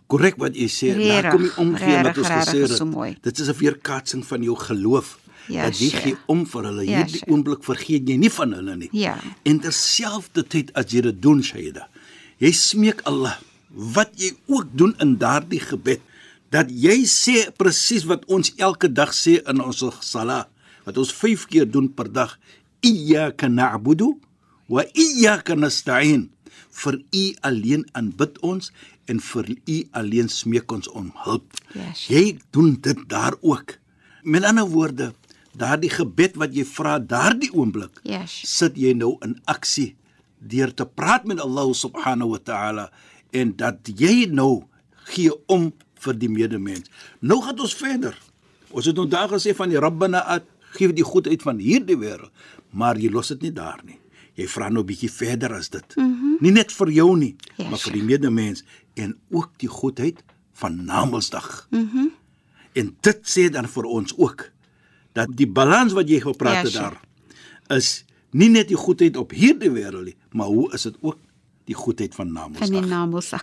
Korrek 0.07 0.37
wat 0.37 0.55
jy 0.57 0.69
sê. 0.69 0.89
Daar 0.97 1.23
Regtig, 1.23 1.31
kom 1.33 1.43
jy 1.45 1.51
omgee 1.57 1.97
wat 2.03 2.17
regtig, 2.17 2.19
ons 2.19 2.49
gesê 2.49 2.61
het. 2.61 2.77
so. 2.77 3.15
Dit 3.23 3.39
is 3.39 3.49
'n 3.49 3.59
weerkaatsing 3.59 4.25
van 4.27 4.43
jou 4.43 4.57
geloof. 4.57 5.19
Ja, 5.49 5.63
dat 5.65 5.79
jy 5.79 5.89
gee 5.91 6.17
om 6.27 6.47
vir 6.47 6.63
hulle. 6.63 6.85
Ja, 6.87 6.97
Hierdie 7.05 7.23
oomblik 7.27 7.65
vergeet 7.65 8.09
jy 8.09 8.17
nie 8.17 8.31
van 8.31 8.53
hulle 8.53 8.77
nie. 8.77 8.89
Ja. 8.93 9.17
En 9.45 9.61
terselfdertyd 9.61 10.73
as 10.75 10.85
jy 10.93 11.01
dit 11.01 11.23
doen, 11.23 11.43
Shaida, 11.43 11.89
jy 12.39 12.53
smeek 12.53 13.01
Allah 13.09 13.37
wat 13.71 14.11
jy 14.17 14.33
ook 14.47 14.67
doen 14.73 14.95
in 15.01 15.17
daardie 15.21 15.61
gebed 15.61 16.01
dat 16.51 16.71
jy 16.73 17.03
sê 17.05 17.51
presies 17.61 18.07
wat 18.09 18.25
ons 18.33 18.53
elke 18.57 18.89
dag 18.89 19.13
sê 19.13 19.39
in 19.51 19.61
ons 19.61 19.83
sala 20.01 20.47
wat 20.87 20.97
ons 20.99 21.13
5 21.13 21.47
keer 21.51 21.67
doen 21.69 21.89
per 21.93 22.09
dag 22.09 22.39
iyyaka 22.85 23.49
na'budu 23.49 24.15
wa 24.69 24.85
iyyaka 24.95 25.57
nasta'in 25.57 26.29
vir 26.79 26.95
u 27.13 27.25
alleen 27.43 27.85
aanbid 27.99 28.39
ons 28.47 28.71
en 29.09 29.21
vir 29.25 29.47
u 29.67 29.77
alleen 29.93 30.29
smeek 30.29 30.73
ons 30.73 30.89
om 30.89 31.11
hulp 31.25 31.47
Yes. 31.75 32.07
jy 32.09 32.39
doen 32.53 32.77
dit 32.81 32.99
daar 33.09 33.35
ook 33.41 33.77
met 34.25 34.45
ander 34.45 34.65
woorde 34.69 35.13
daardie 35.59 35.91
gebed 35.91 36.37
wat 36.41 36.55
jy 36.55 36.65
vra 36.65 36.99
daardie 36.99 37.51
oomblik 37.53 38.01
Yes. 38.05 38.33
sit 38.49 38.77
jy 38.77 38.95
nou 38.97 39.17
in 39.27 39.37
aksie 39.45 39.95
deur 40.39 40.71
te 40.75 40.87
praat 40.87 41.25
met 41.27 41.41
Allah 41.43 41.67
subhanahu 41.75 42.31
wa 42.37 42.39
ta'ala 42.41 42.85
en 43.35 43.53
dat 43.59 43.91
jy 43.99 44.29
nou 44.31 44.63
gee 45.11 45.33
om 45.51 45.73
vir 45.99 46.19
die 46.19 46.29
medemens. 46.29 46.91
Nou 47.21 47.41
gaan 47.43 47.61
ons 47.61 47.75
verder. 47.75 48.19
Ons 48.71 48.87
het 48.87 48.97
nou 48.97 49.07
daar 49.09 49.29
gesê 49.29 49.55
van 49.57 49.69
die 49.73 49.81
Rabbana 49.81 50.25
at 50.37 50.45
gee 50.77 50.93
die 50.93 51.07
goedheid 51.07 51.43
van 51.43 51.59
hierdie 51.59 51.97
wêreld, 51.97 52.31
maar 52.71 52.99
jy 53.01 53.11
los 53.11 53.29
dit 53.29 53.49
nie 53.49 53.53
daar 53.53 53.81
nie. 53.85 53.99
Jy 54.39 54.47
vra 54.47 54.69
nou 54.69 54.83
'n 54.83 54.87
bietjie 54.87 55.11
verder 55.11 55.55
as 55.55 55.69
dit. 55.69 55.97
Mm 55.97 56.05
-hmm. 56.05 56.37
Nie 56.41 56.53
net 56.53 56.73
vir 56.73 56.91
jou 56.91 57.17
nie, 57.17 57.37
Ja, 57.57 57.69
maar 57.69 57.79
vir 57.79 57.93
die 57.93 58.03
medemens 58.03 58.65
en 58.95 59.17
ook 59.31 59.51
die 59.59 59.69
goedheid 59.69 60.23
van 60.53 60.85
Namedsdag. 60.85 61.67
Mhm. 61.71 61.81
Mm 61.83 62.11
en 62.79 62.97
dit 63.01 63.19
sê 63.27 63.49
dan 63.51 63.69
vir 63.69 63.85
ons 63.85 64.15
ook 64.17 64.51
dat 65.13 65.31
die 65.35 65.49
balans 65.51 65.93
wat 65.97 66.09
jy 66.09 66.21
gepraat 66.21 66.55
Ja, 66.55 66.63
het 66.63 66.73
sure. 66.73 66.83
daar 67.69 67.77
is 67.79 68.05
nie 68.31 68.49
net 68.49 68.69
die 68.69 68.77
goedheid 68.77 69.17
op 69.17 69.31
hierdie 69.31 69.71
wêreld 69.71 70.05
nie, 70.05 70.17
maar 70.33 70.47
hoe 70.47 70.73
is 70.73 70.83
dit 70.83 70.97
ook 71.01 71.19
die 71.65 71.75
goedheid 71.75 72.15
van 72.15 72.33
van 72.33 72.71
die 72.71 72.81
Namedsdag? 72.81 73.43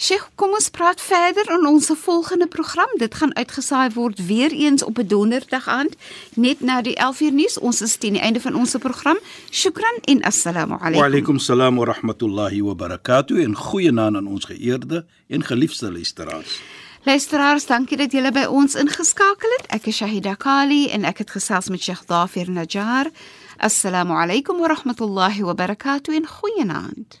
Sheikh, 0.00 0.30
kom 0.34 0.54
ons 0.56 0.70
praat 0.72 1.00
verder 1.04 1.50
in 1.52 1.66
ons 1.68 1.90
volgende 2.02 2.46
program. 2.48 2.88
Dit 2.96 3.14
gaan 3.20 3.34
uitgesaai 3.36 3.90
word 3.92 4.22
weer 4.26 4.50
eens 4.50 4.82
op 4.82 4.98
'n 4.98 5.06
donderdag 5.06 5.68
aand 5.68 5.94
net 6.34 6.60
na 6.60 6.80
die 6.82 6.96
11uur 6.96 7.32
nuus. 7.32 7.58
Ons 7.58 7.80
is 7.80 7.96
teen 7.96 8.12
die 8.12 8.22
einde 8.22 8.40
van 8.40 8.54
ons 8.54 8.76
program. 8.78 9.18
Shukran 9.50 9.98
en 10.04 10.22
assalamu 10.22 10.78
Wa 10.78 10.86
alaykum. 10.86 11.04
alaykum 11.04 11.38
salaam 11.38 11.76
wa 11.76 11.84
rahmatullahi 11.84 12.62
wa 12.62 12.74
barakatuh 12.74 13.42
en 13.42 13.54
goeienaand 13.56 14.16
aan 14.16 14.26
ons 14.26 14.44
geëerde 14.44 15.04
en 15.28 15.44
geliefde 15.44 15.92
luisteraars. 15.92 16.60
Luisteraars, 17.04 17.66
dankie 17.66 17.96
dat 17.96 18.12
julle 18.12 18.32
by 18.32 18.44
ons 18.44 18.74
ingeskakel 18.74 19.50
het. 19.58 19.66
Ek 19.68 19.86
is 19.86 19.96
Shahida 19.96 20.34
Kali 20.34 20.88
en 20.88 21.04
ek 21.04 21.18
het 21.18 21.30
gesels 21.30 21.68
met 21.68 21.82
Sheikh 21.82 22.06
Dafir 22.06 22.50
Najjar. 22.50 23.10
Assalamu 23.56 24.12
alaykum 24.12 24.58
wa 24.58 24.66
rahmatullahi 24.66 25.42
wa 25.42 25.54
barakatuh 25.54 26.14
en 26.14 26.26
goeienaand. 26.26 27.20